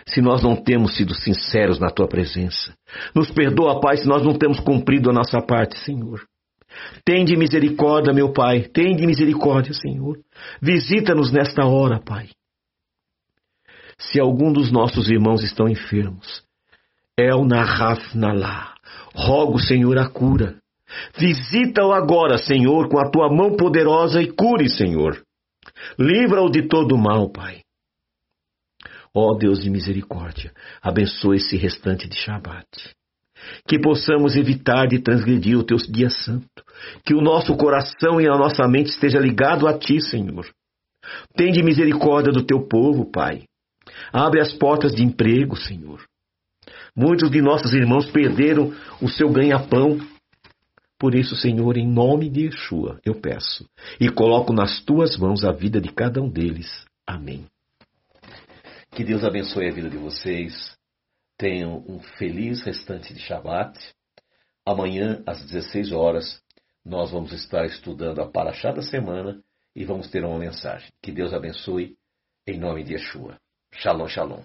se 0.07 0.21
nós 0.21 0.43
não 0.43 0.57
temos 0.57 0.97
sido 0.97 1.15
sinceros 1.15 1.79
na 1.79 1.91
tua 1.91 2.09
presença. 2.09 2.75
Nos 3.15 3.31
perdoa, 3.31 3.81
Pai, 3.81 3.97
se 3.97 4.07
nós 4.07 4.25
não 4.25 4.35
temos 4.35 4.61
cumprido 4.61 5.11
a 5.11 5.13
nossa 5.13 5.41
parte, 5.41 5.79
Senhor. 5.79 6.27
Tende 7.05 7.37
misericórdia, 7.37 8.13
meu 8.13 8.33
Pai, 8.33 8.63
tende 8.63 9.07
misericórdia, 9.07 9.73
Senhor. 9.73 10.19
Visita-nos 10.61 11.33
nesta 11.33 11.65
hora, 11.67 12.01
Pai. 12.01 12.31
Se 13.99 14.21
algum 14.21 14.53
dos 14.53 14.71
nossos 14.71 15.11
irmãos 15.11 15.43
estão 15.43 15.69
enfermos, 15.69 16.43
El 17.17 17.45
Nahaf 17.45 18.17
Nalá, 18.17 18.75
rogo, 19.15 19.59
Senhor, 19.59 19.99
a 19.99 20.09
cura. 20.09 20.57
Visita-o 21.19 21.93
agora, 21.93 22.39
Senhor, 22.39 22.89
com 22.89 22.99
a 22.99 23.11
tua 23.11 23.29
mão 23.29 23.57
poderosa 23.57 24.21
e 24.21 24.33
cure, 24.33 24.69
Senhor. 24.69 25.23
Livra-o 25.99 26.51
de 26.51 26.69
todo 26.69 26.97
mal, 26.97 27.31
Pai. 27.31 27.63
Ó 29.15 29.37
Deus 29.37 29.61
de 29.61 29.71
misericórdia, 29.71 30.53
abençoe 30.81 31.37
esse 31.37 31.57
restante 31.57 32.09
de 32.09 32.17
Shabat. 32.17 32.67
Que 33.67 33.79
possamos 33.79 34.37
evitar 34.37 34.87
de 34.87 35.01
transgredir 35.01 35.59
o 35.59 35.65
teu 35.65 35.77
dia 35.77 36.09
santo. 36.09 36.62
Que 37.05 37.15
o 37.15 37.21
nosso 37.21 37.57
coração 37.57 38.21
e 38.21 38.27
a 38.27 38.37
nossa 38.37 38.67
mente 38.67 38.91
esteja 38.91 39.19
ligado 39.19 39.67
a 39.67 39.79
ti, 39.79 40.01
Senhor. 40.01 40.47
Tende 41.37 41.63
misericórdia 41.63 42.33
do 42.33 42.45
teu 42.45 42.67
povo, 42.67 43.11
Pai. 43.11 43.45
Abre 44.13 44.41
as 44.41 44.53
portas 44.53 44.95
de 44.95 45.03
emprego, 45.03 45.57
Senhor. 45.57 46.05
Muitos 46.95 47.31
de 47.31 47.41
nossos 47.41 47.73
irmãos 47.73 48.11
perderam 48.11 48.73
o 49.01 49.09
seu 49.09 49.31
ganha-pão. 49.31 49.99
Por 50.99 51.15
isso, 51.15 51.35
Senhor, 51.35 51.77
em 51.77 51.89
nome 51.89 52.29
de 52.29 52.43
Yeshua, 52.47 53.01
eu 53.05 53.15
peço 53.15 53.67
e 53.99 54.09
coloco 54.09 54.53
nas 54.53 54.81
tuas 54.85 55.17
mãos 55.17 55.45
a 55.45 55.51
vida 55.51 55.81
de 55.81 55.91
cada 55.93 56.21
um 56.21 56.29
deles. 56.29 56.85
Amém. 57.07 57.47
Que 58.95 59.03
Deus 59.03 59.25
abençoe 59.25 59.69
a 59.69 59.73
vida 59.73 59.89
de 59.89 59.97
vocês. 59.97 60.77
Tenham 61.39 61.83
um 61.89 61.99
feliz 62.19 62.63
restante 62.63 63.15
de 63.15 63.21
Shabat. 63.21 63.79
Amanhã, 64.67 65.23
às 65.27 65.43
16 65.43 65.91
horas, 65.93 66.42
nós 66.85 67.11
vamos 67.11 67.33
estar 67.33 67.65
estudando 67.67 68.21
a 68.21 68.31
Paraxá 68.31 68.73
da 68.73 68.83
semana 68.83 69.43
e 69.75 69.85
vamos 69.85 70.11
ter 70.11 70.25
uma 70.25 70.39
mensagem. 70.39 70.91
Que 71.01 71.13
Deus 71.13 71.33
abençoe 71.33 71.97
em 72.47 72.59
nome 72.59 72.83
de 72.85 72.95
Yeshua. 72.95 73.39
Shalom, 73.73 74.09
shalom. 74.09 74.43